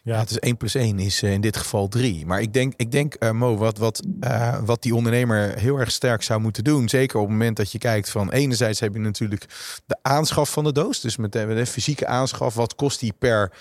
Ja. 0.05 0.19
Het 0.19 0.29
is 0.29 0.39
1 0.39 0.57
plus 0.57 0.75
1 0.75 0.99
is 0.99 1.23
eh, 1.23 1.31
in 1.31 1.41
dit 1.41 1.57
geval 1.57 1.87
3. 1.87 2.25
Maar 2.25 2.41
ik 2.41 2.53
denk, 2.53 2.73
ik 2.75 2.91
denk 2.91 3.13
eh, 3.13 3.31
Mo, 3.31 3.57
wat, 3.57 3.77
wat, 3.77 4.03
eh, 4.19 4.59
wat 4.65 4.81
die 4.81 4.95
ondernemer 4.95 5.59
heel 5.59 5.79
erg 5.79 5.91
sterk 5.91 6.23
zou 6.23 6.39
moeten 6.39 6.63
doen. 6.63 6.89
Zeker 6.89 7.17
op 7.17 7.23
het 7.23 7.31
moment 7.31 7.57
dat 7.57 7.71
je 7.71 7.77
kijkt 7.77 8.09
van 8.09 8.31
enerzijds 8.31 8.79
heb 8.79 8.93
je 8.93 8.99
natuurlijk 8.99 9.45
de 9.85 9.97
aanschaf 10.01 10.51
van 10.51 10.63
de 10.63 10.71
doos. 10.71 11.01
Dus 11.01 11.17
met 11.17 11.31
de, 11.31 11.65
fysieke 11.65 12.07
aanschaf, 12.07 12.53
wat 12.53 12.75
kost 12.75 12.99
die 12.99 13.13
per, 13.19 13.51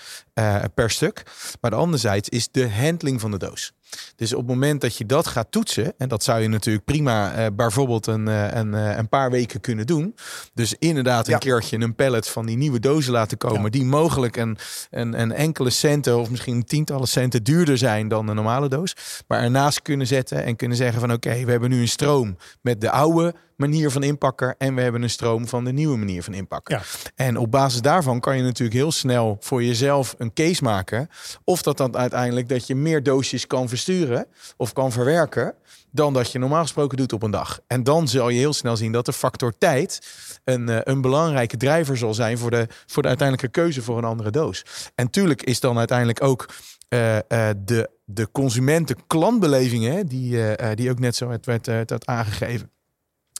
per 0.73 0.89
stuk. 0.89 1.23
Maar 1.61 1.71
de 1.71 1.77
anderzijds 1.77 2.29
is 2.29 2.51
de 2.51 2.69
handling 2.69 3.21
van 3.21 3.31
de 3.31 3.37
doos. 3.37 3.73
Dus 4.15 4.33
op 4.33 4.39
het 4.39 4.47
moment 4.47 4.81
dat 4.81 4.97
je 4.97 5.05
dat 5.05 5.27
gaat 5.27 5.51
toetsen, 5.51 5.93
en 5.97 6.07
dat 6.07 6.23
zou 6.23 6.41
je 6.41 6.47
natuurlijk 6.47 6.85
prima 6.85 7.33
eh, 7.33 7.45
bijvoorbeeld 7.53 8.07
een, 8.07 8.27
eh, 8.27 8.47
een, 8.51 8.73
eh, 8.73 8.97
een 8.97 9.09
paar 9.09 9.31
weken 9.31 9.61
kunnen 9.61 9.87
doen. 9.87 10.15
Dus 10.53 10.75
inderdaad 10.79 11.25
een 11.27 11.33
Ja. 11.33 11.37
keertje 11.37 11.79
een 11.79 11.95
pallet 11.95 12.27
van 12.29 12.45
die 12.45 12.57
nieuwe 12.57 12.79
dozen 12.79 13.11
laten 13.13 13.37
komen, 13.37 13.63
Ja. 13.63 13.69
die 13.69 13.85
mogelijk 13.85 14.35
een, 14.37 14.57
een, 14.89 15.21
een 15.21 15.31
enkele 15.31 15.69
centen 15.69 16.17
of 16.19 16.29
misschien 16.29 16.63
tientallen 16.65 17.07
centen 17.07 17.43
duurder 17.43 17.77
zijn 17.77 18.07
dan 18.07 18.27
een 18.27 18.35
normale 18.35 18.69
doos. 18.69 18.95
Maar 19.27 19.41
ernaast 19.41 19.81
kunnen 19.81 20.07
zetten 20.07 20.43
en 20.43 20.55
kunnen 20.55 20.77
zeggen 20.77 20.99
van 20.99 21.11
oké, 21.11 21.43
we 21.45 21.51
hebben 21.51 21.69
nu 21.69 21.81
een 21.81 21.87
stroom 21.87 22.37
met 22.61 22.81
de 22.81 22.91
oude 22.91 23.33
manier 23.69 23.91
van 23.91 24.03
inpakken 24.03 24.55
en 24.57 24.75
we 24.75 24.81
hebben 24.81 25.01
een 25.01 25.09
stroom 25.09 25.47
van 25.47 25.63
de 25.63 25.71
nieuwe 25.71 25.97
manier 25.97 26.23
van 26.23 26.33
inpakken. 26.33 26.77
Ja. 26.77 26.83
En 27.15 27.37
op 27.37 27.51
basis 27.51 27.81
daarvan 27.81 28.19
kan 28.19 28.37
je 28.37 28.43
natuurlijk 28.43 28.77
heel 28.77 28.91
snel 28.91 29.37
voor 29.39 29.63
jezelf 29.63 30.15
een 30.17 30.33
case 30.33 30.63
maken. 30.63 31.09
Of 31.43 31.61
dat 31.61 31.77
dan 31.77 31.97
uiteindelijk 31.97 32.49
dat 32.49 32.67
je 32.67 32.75
meer 32.75 33.03
doosjes 33.03 33.47
kan 33.47 33.69
versturen 33.69 34.25
of 34.57 34.73
kan 34.73 34.91
verwerken. 34.91 35.55
Dan 35.91 36.13
dat 36.13 36.31
je 36.31 36.39
normaal 36.39 36.61
gesproken 36.61 36.97
doet 36.97 37.13
op 37.13 37.23
een 37.23 37.31
dag. 37.31 37.59
En 37.67 37.83
dan 37.83 38.07
zal 38.07 38.29
je 38.29 38.37
heel 38.37 38.53
snel 38.53 38.77
zien 38.77 38.91
dat 38.91 39.05
de 39.05 39.13
factor 39.13 39.57
tijd 39.57 39.99
een, 40.43 40.69
eh, 40.69 40.77
een 40.83 41.01
belangrijke 41.01 41.57
drijver 41.57 41.97
zal 41.97 42.13
zijn 42.13 42.37
voor 42.37 42.51
de, 42.51 42.67
voor 42.85 43.01
de 43.01 43.07
uiteindelijke 43.07 43.59
keuze 43.59 43.81
voor 43.81 43.97
een 43.97 44.03
andere 44.03 44.31
doos. 44.31 44.65
En 44.95 45.09
tuurlijk 45.09 45.43
is 45.43 45.59
dan 45.59 45.77
uiteindelijk 45.77 46.23
ook 46.23 46.49
eh, 46.89 47.17
eh, 47.17 47.23
de, 47.57 47.89
de 48.05 48.31
consumenten-klantbeleving, 48.31 49.83
hè, 49.83 50.03
die, 50.03 50.55
die 50.75 50.89
ook 50.89 50.99
net 50.99 51.15
zo 51.15 51.27
werd, 51.27 51.45
werd, 51.45 51.65
werd 51.65 52.05
aangegeven 52.05 52.71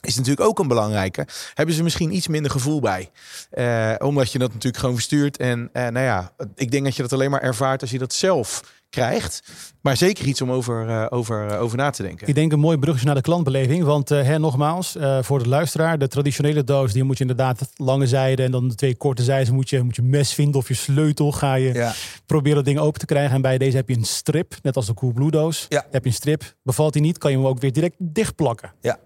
is 0.06 0.16
natuurlijk 0.16 0.48
ook 0.48 0.58
een 0.58 0.68
belangrijke. 0.68 1.26
Hebben 1.54 1.74
ze 1.74 1.82
misschien 1.82 2.14
iets 2.14 2.28
minder 2.28 2.50
gevoel 2.50 2.80
bij. 2.80 3.10
Eh, 3.50 3.94
omdat 3.98 4.32
je 4.32 4.38
dat 4.38 4.48
natuurlijk 4.48 4.76
gewoon 4.76 4.94
verstuurt. 4.94 5.36
En 5.36 5.70
eh, 5.72 5.82
nou 5.82 6.04
ja, 6.04 6.32
ik 6.54 6.70
denk 6.70 6.84
dat 6.84 6.96
je 6.96 7.02
dat 7.02 7.12
alleen 7.12 7.30
maar 7.30 7.42
ervaart 7.42 7.80
als 7.80 7.90
je 7.90 7.98
dat 7.98 8.12
zelf 8.12 8.62
krijgt. 8.90 9.42
Maar 9.80 9.96
zeker 9.96 10.26
iets 10.26 10.40
om 10.40 10.50
over, 10.50 10.88
eh, 10.88 11.06
over, 11.08 11.58
over 11.58 11.76
na 11.76 11.90
te 11.90 12.02
denken. 12.02 12.28
Ik 12.28 12.34
denk 12.34 12.52
een 12.52 12.58
mooi 12.58 12.78
brugje 12.78 13.06
naar 13.06 13.14
de 13.14 13.20
klantbeleving. 13.20 13.84
Want 13.84 14.08
hè, 14.08 14.38
nogmaals, 14.38 14.96
voor 15.20 15.42
de 15.42 15.48
luisteraar, 15.48 15.98
de 15.98 16.08
traditionele 16.08 16.64
doos, 16.64 16.92
die 16.92 17.04
moet 17.04 17.18
je 17.18 17.24
inderdaad 17.24 17.68
lange 17.76 18.06
zijde 18.06 18.42
en 18.42 18.50
dan 18.50 18.68
de 18.68 18.74
twee 18.74 18.96
korte 18.96 19.22
zijden 19.22 19.54
moet 19.54 19.70
je, 19.70 19.82
moet 19.82 19.96
je 19.96 20.02
mes 20.02 20.34
vinden 20.34 20.60
of 20.60 20.68
je 20.68 20.74
sleutel. 20.74 21.32
Ga 21.32 21.54
je 21.54 21.72
ja. 21.72 21.92
proberen 22.26 22.56
dat 22.56 22.64
ding 22.64 22.78
open 22.78 23.00
te 23.00 23.06
krijgen. 23.06 23.34
En 23.34 23.42
bij 23.42 23.58
deze 23.58 23.76
heb 23.76 23.88
je 23.88 23.96
een 23.96 24.04
strip, 24.04 24.54
net 24.62 24.76
als 24.76 24.86
de 24.86 24.94
Coolblue 24.94 25.30
doos. 25.30 25.66
Ja. 25.68 25.86
Heb 25.90 26.02
je 26.02 26.08
een 26.08 26.16
strip, 26.16 26.54
bevalt 26.62 26.92
die 26.92 27.02
niet, 27.02 27.18
kan 27.18 27.30
je 27.30 27.36
hem 27.36 27.46
ook 27.46 27.60
weer 27.60 27.72
direct 27.72 27.96
dichtplakken. 27.98 28.72
Ja. 28.80 28.98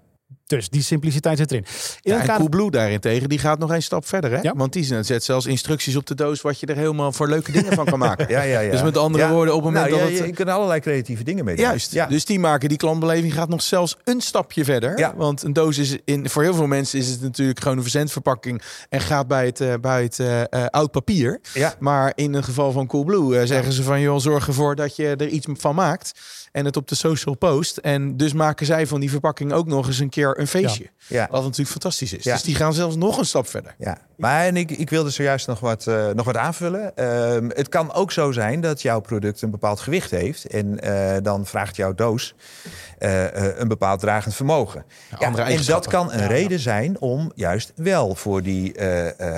Dus 0.49 0.69
die 0.69 0.83
simpliciteit 0.83 1.39
zit 1.39 1.51
erin. 1.51 1.65
In 2.03 2.13
Ja, 2.13 2.19
en 2.21 2.27
kader- 2.27 2.37
Coolblue 2.37 2.71
daarentegen, 2.71 3.29
die 3.29 3.39
gaat 3.39 3.59
nog 3.59 3.71
een 3.71 3.83
stap 3.83 4.07
verder. 4.07 4.31
Hè? 4.31 4.39
Ja. 4.43 4.53
Want 4.57 4.73
die 4.73 5.03
zet 5.05 5.25
zelfs 5.25 5.47
instructies 5.47 5.97
op 5.97 6.07
de 6.07 6.15
doos... 6.15 6.41
wat 6.41 6.61
je 6.61 6.67
er 6.67 6.77
helemaal 6.77 7.13
voor 7.13 7.29
leuke 7.29 7.53
dingen 7.53 7.73
van 7.73 7.85
kan 7.85 7.99
maken. 7.99 8.27
Ja, 8.39 8.43
ja, 8.43 8.61
ja. 8.61 8.71
Dus 8.71 8.83
met 8.83 8.97
andere 8.97 9.25
Ja. 9.25 9.31
woorden, 9.33 9.55
op 9.55 9.63
het 9.65 9.73
moment 9.73 9.91
nou, 9.91 10.01
dat 10.03 10.11
ja, 10.11 10.17
het- 10.19 10.27
Je 10.27 10.33
kunt 10.35 10.49
allerlei 10.49 10.81
creatieve 10.81 11.25
dingen 11.25 11.45
mee 11.45 11.57
doen. 11.57 11.65
Juist. 11.65 11.93
Ja. 11.93 12.07
Dus 12.07 12.25
die 12.25 12.39
maken 12.39 12.69
die 12.69 12.79
klantbeleving 12.79 13.35
gaat 13.35 13.49
nog 13.49 13.63
zelfs 13.63 13.97
een 14.05 14.21
stapje 14.21 14.65
verder. 14.65 14.99
Ja. 14.99 15.15
Want 15.17 15.43
een 15.43 15.53
doos 15.53 15.79
is 15.79 15.97
in, 16.05 16.29
voor 16.29 16.43
heel 16.43 16.55
veel 16.55 16.67
mensen 16.67 16.99
is 16.99 17.09
het 17.09 17.21
natuurlijk 17.21 17.61
gewoon 17.61 17.77
een 17.77 17.83
verzendverpakking 17.83 18.63
en 18.89 19.01
gaat 19.01 19.27
bij 19.29 19.47
het, 19.47 19.61
eh, 19.61 19.75
bij 19.81 20.03
het 20.03 20.19
eh, 20.19 20.41
eh, 20.41 20.67
oud 20.71 20.91
papier. 20.91 21.41
Ja. 21.55 21.75
Maar 21.79 22.13
in 22.15 22.35
het 22.35 22.45
geval 22.45 22.73
van 22.73 22.87
Coolblue 22.87 23.47
zeggen 23.47 23.73
ze 23.73 23.83
van 23.83 24.01
joh, 24.01 24.19
zorg 24.19 24.47
ervoor 24.47 24.75
dat 24.77 24.97
je 24.97 25.07
er 25.17 25.29
iets 25.29 25.47
van 25.53 25.75
maakt 25.75 26.13
en 26.53 26.65
het 26.65 26.77
op 26.77 26.89
de 26.89 26.95
social 26.95 27.35
post. 27.35 27.77
En 27.77 28.17
dus 28.17 28.33
maken 28.33 28.67
zij 28.67 28.87
van 28.87 29.01
die 29.01 29.11
verpakking 29.11 29.53
ook 29.53 29.67
nog 29.67 29.87
eens 29.87 29.99
een 29.99 30.09
keer 30.09 30.38
een 30.39 30.47
feestje. 30.47 30.91
Ja. 31.07 31.29
Wat 31.31 31.43
natuurlijk 31.43 31.71
fantastisch 31.71 32.13
is. 32.13 32.23
Dus 32.23 32.43
die 32.43 32.55
gaan 32.55 32.75
zelfs 32.75 32.97
nog 32.97 33.19
een 33.19 33.25
stap 33.25 33.47
verder. 33.47 33.75
Ja, 33.79 33.99
maar 34.17 34.45
en 34.45 34.57
ik, 34.57 34.71
ik 34.71 34.91
wilde 34.91 35.11
zojuist 35.11 35.47
nog 35.47 35.61
wat, 35.61 35.87
eh, 35.87 36.09
nog 36.09 36.27
wat 36.27 36.37
aanvullen. 36.37 36.97
Ehm, 36.97 37.49
het 37.49 37.69
kan 37.69 37.93
ook 37.93 38.13
zo 38.13 38.33
zijn 38.33 38.61
dat 38.61 38.83
jouw 38.83 39.01
product 39.01 39.43
een 39.43 39.51
bepaald 39.51 39.81
gewicht 39.81 40.11
heeft. 40.11 40.47
En 40.47 40.81
eh, 40.81 41.23
dan 41.23 41.47
vraagt 41.47 41.77
jouw 41.77 41.95
doos 41.95 42.35
eh, 42.99 43.59
een 43.59 43.69
bepaald 43.69 44.01
dragend 44.01 44.35
vermogen. 44.35 44.85
Ja, 45.19 45.35
en 45.35 45.65
dat 45.65 45.87
kan 45.87 46.13
een 46.13 46.27
reden 46.27 46.59
zijn 46.59 47.01
om 47.01 47.33
juist 47.35 47.73
wel 47.77 48.15
voor 48.15 48.43
die 48.43 48.81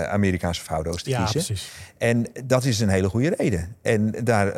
Amerikaanse 0.09 0.65
vouwdoos 0.65 1.03
te 1.03 1.11
Ja, 1.11 1.19
kiezen. 1.19 1.45
precies. 1.45 1.71
En 1.99 2.27
dat 2.45 2.65
is 2.65 2.81
een 2.81 2.89
hele 2.89 3.09
goede 3.09 3.35
reden. 3.37 3.77
En 3.83 4.15
daar, 4.25 4.53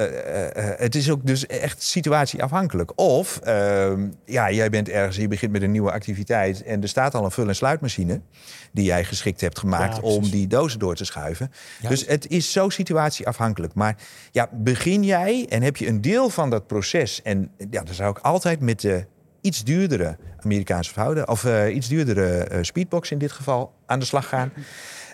het 0.79 0.95
is 0.95 1.11
ook 1.11 1.27
dus 1.27 1.47
echt 1.47 1.83
situatieafhankelijk. 1.83 2.93
Of 2.95 3.37
ehm, 3.37 4.09
ja, 4.25 4.51
jij 4.51 4.71
bent 4.71 4.89
ergens, 4.89 5.17
je 5.17 5.29
begint 5.29 5.53
met 5.53 5.63
een 5.63 5.71
nieuwe 5.71 5.93
activiteit 5.93 6.32
en 6.64 6.83
er 6.83 6.88
staat 6.88 7.14
al 7.14 7.25
een 7.25 7.31
vul- 7.31 7.49
en 7.49 7.55
sluitmachine 7.55 8.21
die 8.73 8.85
jij 8.85 9.05
geschikt 9.05 9.40
hebt 9.40 9.59
gemaakt 9.59 9.97
Ja, 9.97 10.03
om 10.03 10.31
die 10.31 10.47
dozen 10.47 10.79
door 10.79 10.95
te 10.95 11.05
schuiven. 11.05 11.53
Ja. 11.81 11.88
Dus 11.88 12.07
het 12.07 12.29
is 12.29 12.53
zo 12.53 12.68
situatieafhankelijk. 12.68 13.75
Maar 13.75 13.97
ja, 14.31 14.49
begin 14.53 15.05
jij 15.05 15.47
en 15.49 15.62
heb 15.62 15.77
je 15.77 15.87
een 15.87 16.01
deel 16.01 16.29
van 16.29 16.51
dat 16.51 16.66
proces 16.66 17.23
en 17.23 17.51
ja, 17.71 17.83
dan 17.83 17.95
zou 17.95 18.11
ik 18.11 18.18
altijd 18.18 18.61
met 18.61 18.81
de 18.81 19.07
iets 19.40 19.64
duurdere 19.64 20.16
Amerikaanse 20.45 20.92
vouwde 20.92 21.27
of 21.27 21.45
eh, 21.45 21.75
iets 21.75 21.88
duurdere 21.88 22.38
eh, 22.38 22.59
speedbox 22.62 23.11
in 23.11 23.18
dit 23.18 23.33
geval 23.33 23.73
aan 23.87 23.99
de 23.99 24.05
slag 24.05 24.29
gaan. 24.29 24.53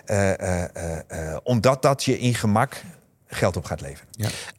Eh, 0.05 1.37
omdat 1.43 1.81
dat 1.81 2.03
je 2.03 2.19
in 2.19 2.35
gemak 2.35 2.81
geld 3.29 3.57
op 3.57 3.65
gaat 3.65 3.81
leveren. 3.81 4.07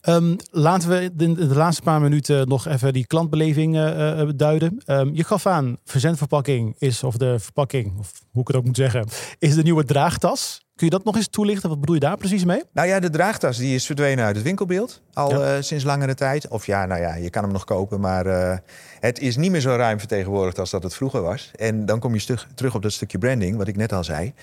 Ehm, 0.01 0.35
laten 0.49 0.89
we 0.89 1.11
de, 1.13 1.33
de 1.33 1.55
laatste 1.55 1.81
paar 1.81 2.01
minuten 2.01 2.47
nog 2.47 2.67
even 2.67 2.93
die 2.93 3.07
klantbeleving 3.07 3.75
eh, 3.77 4.29
duiden. 4.35 4.81
Ehm, 4.85 5.09
je 5.13 5.23
gaf 5.23 5.45
aan, 5.45 5.77
verzendverpakking 5.85 6.75
is, 6.77 7.03
of 7.03 7.17
de 7.17 7.39
verpakking, 7.39 7.99
of 7.99 8.11
hoe 8.31 8.41
ik 8.41 8.47
het 8.47 8.57
ook 8.57 8.65
moet 8.65 8.75
zeggen, 8.75 9.07
is 9.39 9.55
de 9.55 9.63
nieuwe 9.63 9.85
draagtas. 9.85 10.61
Kun 10.81 10.89
je 10.89 10.95
dat 10.95 11.05
nog 11.05 11.15
eens 11.15 11.27
toelichten? 11.27 11.69
Wat 11.69 11.79
bedoel 11.79 11.95
je 11.95 12.01
daar 12.01 12.17
precies 12.17 12.43
mee? 12.43 12.63
Nou 12.73 12.87
ja, 12.87 12.99
de 12.99 13.09
draagtas 13.09 13.57
die 13.57 13.75
is 13.75 13.85
verdwenen 13.85 14.25
uit 14.25 14.35
het 14.35 14.45
winkelbeeld 14.45 15.01
al 15.13 15.29
Ja. 15.29 15.55
eh, 15.55 15.61
sinds 15.61 15.83
langere 15.83 16.13
tijd. 16.13 16.47
Of 16.47 16.65
ja, 16.65 16.85
nou 16.85 17.01
ja, 17.01 17.15
je 17.15 17.29
kan 17.29 17.43
hem 17.43 17.51
nog 17.51 17.63
kopen, 17.63 17.99
maar 17.99 18.25
eh, 18.25 18.57
het 18.99 19.19
is 19.19 19.37
niet 19.37 19.51
meer 19.51 19.61
zo 19.61 19.75
ruim 19.75 19.99
vertegenwoordigd 19.99 20.59
als 20.59 20.69
dat 20.69 20.83
het 20.83 20.95
vroeger 20.95 21.21
was. 21.21 21.51
En 21.55 21.85
dan 21.85 21.99
kom 21.99 22.13
je 22.13 22.19
stug, 22.19 22.47
terug 22.55 22.75
op 22.75 22.81
dat 22.81 22.91
stukje 22.91 23.17
branding, 23.17 23.57
wat 23.57 23.67
ik 23.67 23.75
net 23.75 23.93
al 23.93 24.03
zei. 24.03 24.33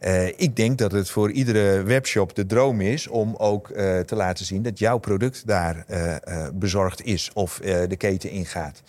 Eh, 0.00 0.26
ik 0.26 0.56
denk 0.56 0.78
dat 0.78 0.92
het 0.92 1.10
voor 1.10 1.30
iedere 1.30 1.82
webshop 1.82 2.34
de 2.34 2.46
droom 2.46 2.80
is 2.80 3.08
om 3.08 3.34
ook 3.36 3.66
te 4.06 4.16
laten 4.16 4.44
zien 4.44 4.62
dat 4.62 4.78
jouw 4.78 4.98
product 4.98 5.46
daar 5.46 5.84
bezorgd 6.54 7.02
is 7.04 7.30
of 7.34 7.60
de 7.88 7.96
keten 7.96 8.30
ingaat. 8.30 8.82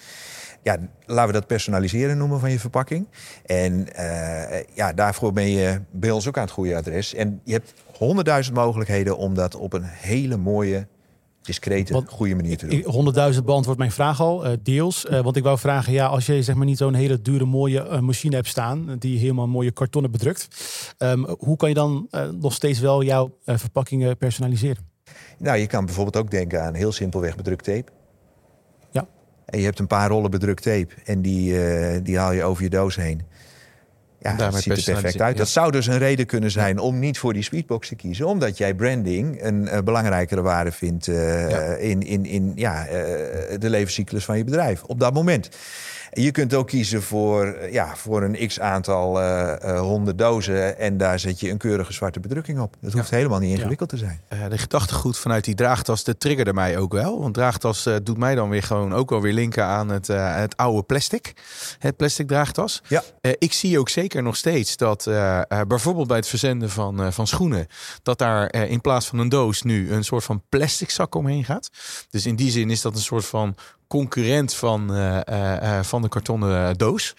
Ja, 0.63 0.78
laten 1.06 1.28
we 1.28 1.39
dat 1.39 1.48
personaliseren 1.48 2.17
noemen 2.17 2.39
van 2.39 2.52
je 2.52 2.60
verpakking. 2.60 3.08
En 3.46 3.93
eh, 3.96 4.63
ja, 4.74 4.93
daarvoor 4.93 5.34
ben 5.34 5.50
je 5.50 5.82
bij 5.91 6.12
ons 6.12 6.28
ook 6.28 6.38
aan 6.38 6.43
het 6.43 6.52
goede 6.52 6.76
adres. 6.76 7.13
En 7.13 7.41
je 7.43 7.54
hebt 7.54 7.74
honderdduizend 7.98 8.56
mogelijkheden 8.56 9.17
om 9.17 9.34
dat 9.34 9.56
op 9.56 9.74
een 9.74 9.84
hele 9.84 10.38
mooie, 10.38 10.88
discrete, 11.41 11.93
Want 11.93 12.10
goede 12.10 12.36
manier 12.36 12.58
te 12.58 12.67
doen. 12.67 12.80
Ik- 12.80 12.86
100.000 13.36 13.46
beantwoordt 13.46 13.80
mijn 13.80 13.91
vraag 13.91 14.22
al, 14.22 14.46
eh, 14.46 14.52
deels. 14.63 15.06
Eh, 15.06 15.22
want 15.22 15.36
ik 15.36 15.43
wou 15.43 15.58
vragen, 15.58 15.93
ja, 15.93 16.06
als 16.06 16.26
je 16.26 16.43
zeg 16.43 16.56
maar 16.56 16.65
niet 16.65 16.78
zo'n 16.78 16.93
hele 16.93 17.22
dure 17.22 17.46
mooie 17.46 18.02
machine 18.02 18.36
hebt 18.36 18.48
staan, 18.48 18.96
die 19.00 19.20
helemaal 19.20 19.48
mooie 19.48 19.72
kartonnen 19.72 20.12
bedrukt, 20.12 20.48
ehm, 20.98 21.24
hoe 21.39 21.58
kan 21.58 21.70
je 21.70 21.76
dan 21.76 22.08
nog 22.39 22.54
steeds 22.54 22.80
wel 22.80 23.04
jouw 23.04 23.38
verpakkingen 23.46 24.17
personaliseren? 24.17 24.86
Nou, 25.38 25.58
je 25.58 25.67
kan 25.67 25.86
bijvoorbeeld 25.86 26.17
ook 26.17 26.32
denken 26.32 26.63
aan 26.63 26.74
heel 26.74 26.91
simpelweg 26.91 27.36
bedrukt 27.36 27.63
tape. 27.63 27.86
Ja. 27.91 27.97
En 29.48 29.60
je 29.60 29.66
hebt 29.66 29.80
een 29.80 29.88
paar 29.88 30.10
rollen 30.10 30.32
bedrukt 30.32 30.64
tape 30.64 30.88
en 31.06 31.22
die, 31.22 31.66
eh, 31.66 32.00
die 32.04 32.18
haal 32.18 32.32
je 32.32 32.44
over 32.44 32.64
je 32.64 32.70
doos 32.70 32.96
heen. 32.96 33.22
Ja, 34.20 34.34
dat 34.36 34.56
ziet 34.56 34.78
er 34.88 34.94
perfect 34.94 35.22
uit. 35.22 35.34
ja. 35.34 35.40
Dat 35.40 35.48
zou 35.48 35.72
dus 35.72 35.88
een 35.88 35.98
reden 35.98 36.26
kunnen 36.26 36.52
zijn 36.52 36.80
om 36.80 37.00
niet 37.00 37.20
voor 37.20 37.34
die 37.34 37.44
sweetbox 37.44 37.88
te 37.88 37.96
kiezen. 37.96 38.28
Omdat 38.28 38.58
jij 38.58 38.74
branding 38.74 39.44
een 39.44 39.68
eh, 39.68 39.82
belangrijkere 39.82 40.42
waarde 40.42 40.72
vindt 40.72 41.08
eh, 41.08 41.50
Ja. 41.50 41.60
in, 41.76 42.02
in, 42.02 42.26
in 42.26 42.52
ja, 42.56 42.84
de 43.60 43.70
levenscyclus 43.70 44.26
van 44.26 44.38
je 44.38 44.44
bedrijf 44.44 44.84
op 44.84 45.00
dat 45.00 45.14
moment. 45.14 45.50
Je 46.21 46.32
kunt 46.32 46.53
ook 46.53 46.67
kiezen 46.67 47.03
voor, 47.03 47.45
eh, 47.45 47.71
ja, 47.71 47.95
voor 47.95 48.23
een 48.23 48.47
x 48.47 48.60
aantal 48.60 49.21
eh, 49.21 49.80
honderd 49.80 50.17
dozen 50.17 50.77
en 50.80 50.97
daar 50.97 51.19
zet 51.19 51.39
je 51.39 51.49
een 51.49 51.58
keurige 51.58 51.93
zwarte 51.93 52.19
bedrukking 52.19 52.60
op. 52.60 52.75
Dat 52.82 52.93
hoeft 52.93 53.10
helemaal 53.10 53.39
niet 53.39 53.58
ingewikkeld 53.58 53.89
te 53.89 53.97
zijn. 53.97 54.21
De 54.49 54.58
gedachtegoed 54.58 55.17
vanuit 55.17 55.43
die 55.43 55.56
draagtas, 55.56 56.03
dat 56.03 56.19
triggerde 56.19 56.53
mij 56.53 56.77
ook 56.77 56.93
wel. 56.93 57.21
Want 57.21 57.34
draagtas 57.34 57.89
doet 58.03 58.17
mij 58.17 58.36
dan 58.36 58.49
weer 58.49 58.63
gewoon 58.63 58.93
ook 58.93 59.10
wel 59.10 59.21
weer 59.21 59.34
linken 59.34 59.63
aan 59.63 59.89
het, 59.89 60.08
het 60.08 60.58
oude 60.58 60.84
plastic. 60.84 61.34
Het 61.80 61.95
plastic 61.95 62.27
draagtas. 62.27 62.82
Ja. 62.88 63.03
Ik 63.39 63.53
zie 63.53 63.80
ook 63.80 63.89
zeker 63.89 64.23
nog 64.23 64.36
steeds 64.36 64.77
dat 64.77 65.03
bijvoorbeeld 65.67 66.08
bij 66.08 66.17
het 66.17 66.27
verzenden 66.27 66.69
van, 66.69 67.13
van 67.13 67.27
schoenen, 67.27 67.67
dat 68.03 68.17
daar 68.17 68.53
in 68.53 68.82
plaats 68.82 69.08
van 69.08 69.19
een 69.19 69.30
doos 69.30 69.62
nu 69.62 69.91
een 69.91 70.03
soort 70.03 70.23
van 70.23 70.43
plastic 70.49 70.89
zak 70.89 71.15
omheen 71.15 71.43
gaat. 71.43 71.69
Dus 72.10 72.25
in 72.25 72.36
die 72.36 72.51
zin 72.51 72.69
is 72.69 72.82
dat 72.82 72.95
een 72.95 73.01
soort 73.01 73.25
van 73.25 73.56
concurrent 73.88 74.54
van, 74.54 74.93
eh, 74.93 75.17
eh, 75.28 75.78
eh, 75.78 75.84
van 75.84 76.02
de 76.02 76.10
kartonnen 76.10 76.78
doos. 76.78 77.15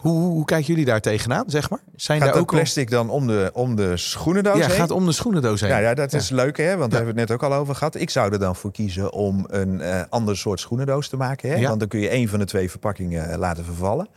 Hoe, 0.00 0.12
hoe, 0.12 0.30
hoe 0.32 0.44
kijken 0.44 0.66
jullie 0.66 0.84
daar 0.84 1.00
tegenaan, 1.00 1.44
zeg 1.46 1.70
maar? 1.70 1.80
Zijn 1.96 2.20
Gaat 2.20 2.32
daar 2.32 2.40
ook 2.40 2.50
plastic 2.50 2.90
dan 2.90 3.10
om 3.10 3.26
de, 3.26 3.50
om 3.52 3.76
de 3.76 3.96
schoenendoos 3.96 4.58
Ja, 4.58 4.66
heen? 4.66 4.76
gaat 4.76 4.90
om 4.90 5.06
de 5.06 5.12
schoenendoos 5.12 5.60
heen. 5.60 5.70
Ja, 5.70 5.78
ja, 5.78 5.94
dat 5.94 6.12
Ja. 6.12 6.18
is 6.18 6.30
leuk, 6.30 6.56
hè? 6.56 6.76
Want 6.76 6.90
daar 6.90 7.00
hebben 7.00 7.14
we 7.14 7.20
het 7.20 7.28
net 7.30 7.40
ook 7.40 7.52
al 7.52 7.58
over 7.58 7.74
gehad. 7.74 7.94
Ik 7.94 8.10
zou 8.10 8.32
er 8.32 8.38
dan 8.38 8.56
voor 8.56 8.72
kiezen 8.72 9.12
om 9.12 9.44
een 9.48 9.80
eh, 9.80 10.00
ander 10.08 10.36
soort 10.36 10.60
schoenendoos 10.60 11.08
te 11.08 11.16
maken. 11.16 11.50
Hè? 11.50 11.56
Ja. 11.56 11.68
Want 11.68 11.78
dan 11.80 11.88
kun 11.88 12.00
je 12.00 12.08
één 12.08 12.28
van 12.28 12.38
de 12.38 12.44
twee 12.44 12.70
verpakkingen 12.70 13.38
laten 13.38 13.64
vervallen. 13.64 14.08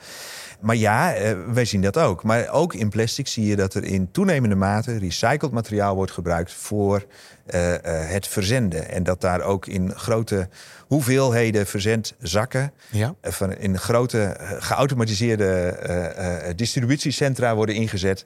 Maar 0.66 0.76
ja, 0.76 1.14
eh, 1.14 1.36
wij 1.54 1.66
zien 1.66 1.82
dat 1.82 1.98
ook. 1.98 2.24
Maar 2.24 2.50
ook 2.50 2.74
in 2.74 2.90
plastic 2.90 3.28
zie 3.28 3.46
je 3.46 3.56
dat 3.56 3.74
er 3.74 3.84
in 3.84 4.12
toenemende 4.12 4.56
mate 4.56 4.98
recycled 4.98 5.52
materiaal 5.52 5.96
wordt 5.96 6.12
gebruikt 6.12 6.54
voor 6.54 7.06
eh, 7.46 7.74
eh, 7.74 8.10
het 8.10 8.28
verzenden. 8.28 8.90
En 8.90 9.04
dat 9.04 9.22
daar 9.22 9.42
ook 9.42 9.68
in 9.68 9.92
grote 9.96 10.50
hoeveelheden 10.88 11.66
verzendzakken 11.66 12.72
Ja. 12.90 13.16
van 13.22 13.54
in 13.58 13.78
grote 13.78 14.38
geautomatiseerde 14.60 16.54
distributiecentra 16.56 17.56
worden 17.56 17.76
ingezet. 17.76 18.26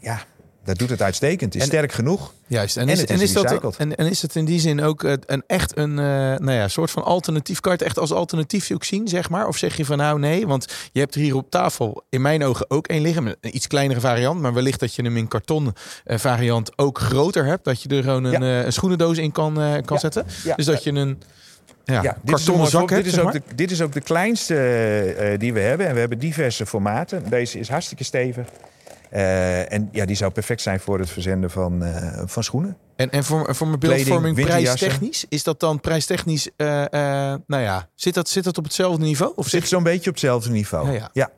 Ja, 0.00 0.18
dat 0.64 0.78
doet 0.78 0.90
het 0.90 1.02
uitstekend. 1.02 1.54
Is 1.54 1.60
En- 1.60 1.66
sterk 1.66 1.92
genoeg. 1.92 2.32
Juist. 2.46 2.76
En, 2.76 2.82
En 2.82 2.88
is, 2.88 3.00
het 3.00 3.08
en, 3.10 3.14
is 3.16 3.22
is 3.22 3.32
dat, 3.32 3.42
recycled. 3.44 3.76
en, 3.76 3.96
en 3.96 4.06
is 4.06 4.22
het 4.22 4.36
in 4.36 4.44
die 4.44 4.60
zin 4.60 4.82
ook 4.82 5.04
eh, 5.04 5.12
een 5.26 5.42
echt 5.46 5.76
een 5.76 5.90
eh, 5.98 6.04
nou 6.38 6.52
ja, 6.52 6.68
soort 6.68 6.90
van 6.90 7.04
alternatief? 7.04 7.58
Het 7.64 7.82
echt 7.82 7.98
als 7.98 8.12
alternatief 8.12 8.70
ook 8.70 8.84
zien, 8.84 9.08
zeg 9.08 9.30
maar? 9.30 9.46
Of 9.48 9.56
zeg 9.56 9.76
je 9.76 9.84
van 9.84 9.96
nou 9.98 10.18
nee, 10.18 10.46
want 10.46 10.66
je 10.92 11.00
hebt 11.00 11.14
er 11.14 11.20
hier 11.20 11.36
op 11.36 11.50
tafel 11.50 12.04
in 12.08 12.22
mijn 12.22 12.44
ogen 12.44 12.70
ook 12.70 12.86
één 12.86 13.02
liggen. 13.02 13.26
Een 13.26 13.56
iets 13.56 13.66
kleinere 13.66 14.00
variant, 14.00 14.40
maar 14.40 14.52
wellicht 14.54 14.80
dat 14.80 14.94
je 14.94 15.02
hem 15.02 15.16
in 15.16 15.28
karton 15.28 15.74
eh, 16.04 16.18
variant 16.18 16.78
ook 16.78 16.98
groter 16.98 17.44
hebt. 17.44 17.64
Dat 17.64 17.82
je 17.82 17.88
er 17.88 18.02
gewoon 18.02 18.24
een, 18.24 18.42
Ja. 18.42 18.64
een 18.64 18.72
schoenendoos 18.72 19.18
in 19.18 19.32
kan, 19.32 19.54
kan 19.54 19.82
Ja. 19.86 19.98
zetten. 19.98 20.26
Dus 20.56 20.66
dat 20.66 20.84
je 20.84 20.90
een 20.92 21.22
ja, 21.84 22.02
Ja, 22.02 22.16
dit, 22.22 22.38
is 22.38 22.44
zak 22.70 22.88
dit, 22.88 23.06
is 23.06 23.18
ook 23.18 23.32
de, 23.32 23.42
dit 23.54 23.70
is 23.70 23.80
ook 23.82 23.92
de 23.92 24.00
kleinste 24.00 25.36
die 25.38 25.52
we 25.52 25.60
hebben. 25.60 25.86
En 25.86 25.94
we 25.94 26.00
hebben 26.00 26.18
diverse 26.18 26.66
formaten. 26.66 27.22
Deze 27.30 27.58
is 27.58 27.68
hartstikke 27.68 28.04
stevig. 28.04 28.46
Eh, 29.12 29.72
en 29.72 29.88
ja, 29.92 30.04
die 30.04 30.16
zou 30.16 30.32
perfect 30.32 30.60
zijn 30.60 30.80
voor 30.80 30.98
het 30.98 31.10
verzenden 31.10 31.50
van, 31.50 31.84
eh, 31.84 32.22
van 32.24 32.44
schoenen. 32.44 32.76
En, 32.96 33.10
en 33.10 33.24
voor, 33.24 33.54
voor 33.54 33.66
mijn 33.66 33.78
beeldvorming 33.78 34.40
prijstechnisch, 34.40 35.24
is 35.28 35.42
dat 35.42 35.60
dan 35.60 35.80
prijstechnisch, 35.80 36.48
eh, 36.56 36.66
nou 37.46 37.62
ja, 37.62 37.88
zit 37.94 38.14
dat, 38.14 38.28
zit 38.28 38.44
dat 38.44 38.58
op 38.58 38.64
hetzelfde 38.64 39.04
niveau? 39.04 39.32
Of 39.36 39.48
Zit 39.48 39.60
zit 39.60 39.68
zo'n 39.70 39.82
beetje 39.82 40.10
op 40.10 40.16
hetzelfde 40.16 40.50
niveau. 40.50 40.86
Ja, 40.86 40.92
ja. 40.92 41.10
ja. 41.12 41.30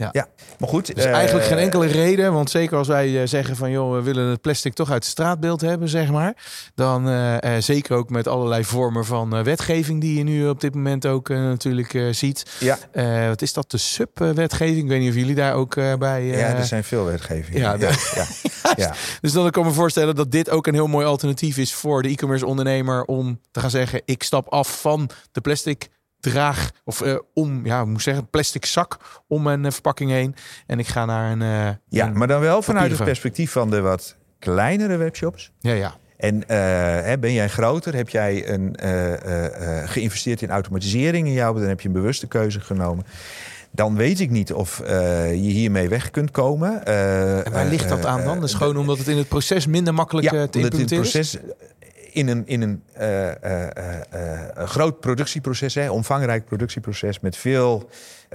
Ja. 0.00 0.08
Ja. 0.12 0.26
Maar 0.58 0.68
goed. 0.68 0.94
Dus 0.94 1.04
eh, 1.04 1.12
eigenlijk 1.12 1.46
geen 1.46 1.58
enkele 1.58 1.86
reden, 1.86 2.32
want 2.32 2.50
zeker 2.50 2.76
als 2.76 2.88
wij 2.88 3.20
eh, 3.20 3.26
zeggen 3.28 3.56
van 3.56 3.70
joh, 3.70 3.92
we 3.94 4.02
willen 4.02 4.26
het 4.26 4.40
plastic 4.40 4.72
toch 4.74 4.90
uit 4.90 5.02
het 5.02 5.12
straatbeeld 5.12 5.60
hebben, 5.60 5.88
zeg 5.88 6.10
maar. 6.10 6.34
Dan 6.74 7.08
eh, 7.08 7.56
eh, 7.56 7.62
zeker 7.62 7.96
ook 7.96 8.10
met 8.10 8.28
allerlei 8.28 8.64
vormen 8.64 9.04
van 9.04 9.36
eh, 9.36 9.42
wetgeving 9.42 10.00
die 10.00 10.18
je 10.18 10.22
nu 10.24 10.48
op 10.48 10.60
dit 10.60 10.74
moment 10.74 11.06
ook 11.06 11.28
eh, 11.30 11.36
natuurlijk 11.36 11.94
eh, 11.94 12.02
ziet. 12.10 12.42
Ja, 12.58 12.78
Eh, 12.92 13.28
wat 13.28 13.42
is 13.42 13.52
dat, 13.52 13.70
de 13.70 13.78
sub-wetgeving? 13.78 14.82
Ik 14.82 14.88
weet 14.88 15.00
niet 15.00 15.08
of 15.10 15.14
jullie 15.16 15.34
daar 15.34 15.54
ook 15.54 15.76
eh, 15.76 15.94
bij... 15.94 16.20
eh, 16.20 16.38
ja, 16.40 16.46
er 16.56 16.64
zijn 16.64 16.84
veel 16.84 17.04
wetgevingen. 17.04 17.60
ja, 17.60 17.74
Ja, 17.78 17.90
ja, 18.14 18.26
ja. 18.76 18.94
Dus 19.20 19.32
dan 19.32 19.50
kan 19.50 19.62
ik 19.62 19.68
me 19.68 19.74
voorstellen 19.74 20.14
dat 20.14 20.30
dit 20.30 20.50
ook 20.50 20.66
een 20.66 20.74
heel 20.74 20.86
mooi 20.86 21.06
alternatief 21.06 21.56
is 21.56 21.74
voor 21.74 22.02
de 22.02 22.08
e-commerce 22.08 22.46
ondernemer 22.46 23.04
om 23.04 23.40
te 23.50 23.60
gaan 23.60 23.70
zeggen, 23.70 24.02
ik 24.04 24.22
stap 24.22 24.48
af 24.48 24.80
van 24.80 25.10
de 25.32 25.40
plastic 25.40 25.88
draag 26.20 26.70
of 26.84 27.00
eh, 27.00 27.16
om, 27.34 27.66
ja, 27.66 27.82
hoe 27.82 27.90
moet 27.90 28.02
zeggen, 28.02 28.28
plastic 28.30 28.64
zak 28.66 28.98
om 29.28 29.46
een 29.46 29.64
eh, 29.64 29.72
verpakking 29.72 30.10
heen 30.10 30.34
en 30.66 30.78
ik 30.78 30.86
ga 30.86 31.04
naar 31.04 31.32
een... 31.32 31.42
eh, 31.42 31.74
ja, 31.88 32.06
een- 32.06 32.18
maar 32.18 32.28
dan 32.28 32.40
wel 32.40 32.62
vanuit 32.62 32.90
het 32.90 33.04
perspectief 33.04 33.50
van 33.52 33.70
de 33.70 33.80
wat 33.80 34.16
kleinere 34.38 34.96
webshops. 34.96 35.52
ja, 35.60 35.72
ja. 35.72 35.94
En 36.16 36.42
hè, 37.04 37.18
ben 37.18 37.32
jij 37.32 37.48
groter? 37.48 37.94
Heb 37.94 38.08
jij 38.08 38.48
een, 38.48 38.76
geïnvesteerd 39.88 40.42
in 40.42 40.50
automatisering 40.50 41.26
in 41.26 41.32
jou? 41.32 41.58
Dan 41.58 41.68
heb 41.68 41.80
je 41.80 41.88
een 41.88 41.94
bewuste 41.94 42.26
keuze 42.26 42.60
genomen. 42.60 43.04
Dan 43.72 43.96
weet 43.96 44.20
ik 44.20 44.30
niet 44.30 44.52
of 44.52 44.82
je 44.86 45.32
hiermee 45.34 45.88
weg 45.88 46.10
kunt 46.10 46.30
komen. 46.30 46.84
En 46.86 47.52
waar 47.52 47.66
ligt 47.66 47.88
dat 47.88 48.04
aan 48.04 48.24
dan? 48.24 48.40
Dus 48.40 48.54
gewoon 48.54 48.76
omdat 48.76 48.98
het 48.98 49.08
in 49.08 49.16
het 49.16 49.28
proces 49.28 49.66
minder 49.66 49.94
makkelijk 49.94 50.30
ja, 50.30 50.46
te 50.46 50.58
in 50.58 50.64
het 50.64 50.74
implementeren 50.74 51.04
is? 51.04 51.10
proces 51.10 51.38
in 52.12 52.28
een, 52.28 52.46
in 52.46 52.60
een, 52.62 52.82
eh, 52.92 53.28
eh, 53.44 54.00
eh, 54.56 54.66
groot 54.68 55.00
productieproces, 55.00 55.74
hè, 55.74 55.90
omvangrijk 55.90 56.44
productieproces 56.44 57.20
met 57.20 57.36
veel 57.36 57.88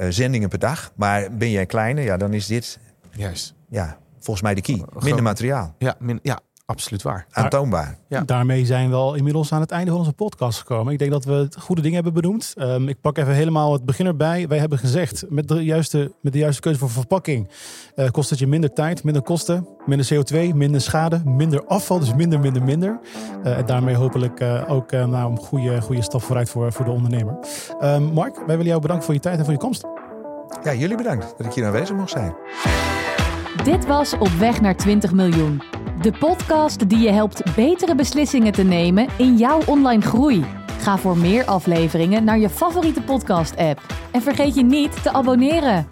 zendingen 0.10 0.50
per 0.50 0.60
dag. 0.60 0.92
Maar 0.96 1.32
ben 1.32 1.52
jij 1.52 1.66
kleiner, 1.66 2.04
ja, 2.04 2.18
dan 2.18 2.34
is 2.34 2.46
dit 2.48 2.80
Juist. 3.12 3.54
ja, 3.70 3.98
volgens 4.20 4.42
mij 4.42 4.54
de 4.56 4.62
key. 4.62 4.84
Minder 5.00 5.24
materiaal, 5.24 5.76
Ja, 5.78 5.96
min- 6.00 6.20
ja, 6.24 6.40
absoluut 6.66 7.02
waar. 7.02 7.26
aantoonbaar. 7.32 7.98
Ja. 8.08 8.22
Daarmee 8.22 8.66
zijn 8.66 8.90
we 8.90 8.96
al 8.96 9.16
inmiddels 9.16 9.52
aan 9.52 9.62
het 9.62 9.72
einde 9.72 9.90
van 9.92 10.00
onze 10.00 10.14
podcast 10.14 10.60
gekomen. 10.60 10.94
Ik 10.94 11.00
denk 11.00 11.12
dat 11.12 11.26
we 11.26 11.48
goede 11.60 11.82
dingen 11.82 12.04
hebben 12.04 12.22
benoemd. 12.22 12.54
Ehm, 12.58 12.88
ik 12.88 13.02
pak 13.02 13.18
even 13.18 13.34
helemaal 13.34 13.74
het 13.74 13.86
begin 13.86 14.06
erbij. 14.06 14.48
Wij 14.48 14.58
hebben 14.58 14.78
gezegd, 14.78 15.26
met 15.30 15.48
de 15.48 15.64
juiste, 15.64 16.12
met 16.22 16.34
de 16.34 16.40
juiste 16.40 16.62
keuze 16.62 16.80
voor 16.80 16.90
verpakking... 16.90 17.50
eh, 17.96 18.10
kost 18.10 18.30
het 18.30 18.40
je 18.40 18.48
minder 18.48 18.74
tijd, 18.74 19.04
minder 19.04 19.22
kosten, 19.22 19.68
minder 19.86 20.08
CO2, 20.14 20.56
minder 20.56 20.82
schade, 20.82 21.22
minder 21.26 21.66
afval. 21.66 22.00
Dus 22.00 22.14
minder, 22.14 22.40
minder, 22.40 22.64
minder. 22.64 23.00
Eh, 23.44 23.58
en 23.58 23.66
daarmee 23.66 23.96
hopelijk 23.96 24.40
eh, 24.40 24.64
ook 24.68 24.92
eh, 24.92 25.06
nou, 25.06 25.32
een 25.32 25.38
goede, 25.38 25.82
goede 25.82 26.02
stap 26.02 26.22
vooruit 26.22 26.50
voor, 26.50 26.72
voor 26.72 26.86
de 26.86 26.92
ondernemer. 26.92 27.38
Ehm, 27.80 28.04
Mark, 28.04 28.36
wij 28.36 28.46
willen 28.46 28.66
jou 28.66 28.82
bedanken 28.82 29.06
voor 29.06 29.14
je 29.14 29.20
tijd 29.20 29.38
en 29.38 29.44
voor 29.44 29.54
je 29.54 29.60
komst. 29.60 29.84
Ja, 30.64 30.74
jullie 30.74 30.98
bedankt 30.98 31.34
dat 31.38 31.46
ik 31.46 31.54
hier 31.54 31.66
aanwezig 31.66 31.96
mocht 31.96 32.12
zijn. 32.12 32.36
Dit 33.64 33.86
was 33.86 34.14
Op 34.14 34.30
weg 34.30 34.62
naar 34.62 34.76
20 34.76 35.12
miljoen. 35.14 35.62
De 36.02 36.12
podcast 36.12 36.90
die 36.90 37.00
je 37.00 37.10
helpt 37.10 37.56
betere 37.56 37.96
beslissingen 37.96 38.52
te 38.52 38.64
nemen 38.64 39.08
in 39.18 39.38
jouw 39.38 39.62
online 39.66 40.02
groei. 40.02 40.46
Ga 40.80 40.98
voor 40.98 41.18
meer 41.18 41.46
afleveringen 41.46 42.24
naar 42.24 42.38
je 42.38 42.50
favoriete 42.50 43.02
podcast-app. 43.02 43.82
En 44.12 44.22
vergeet 44.22 44.56
je 44.56 44.64
niet 44.64 45.04
te 45.04 45.12
abonneren. 45.12 45.88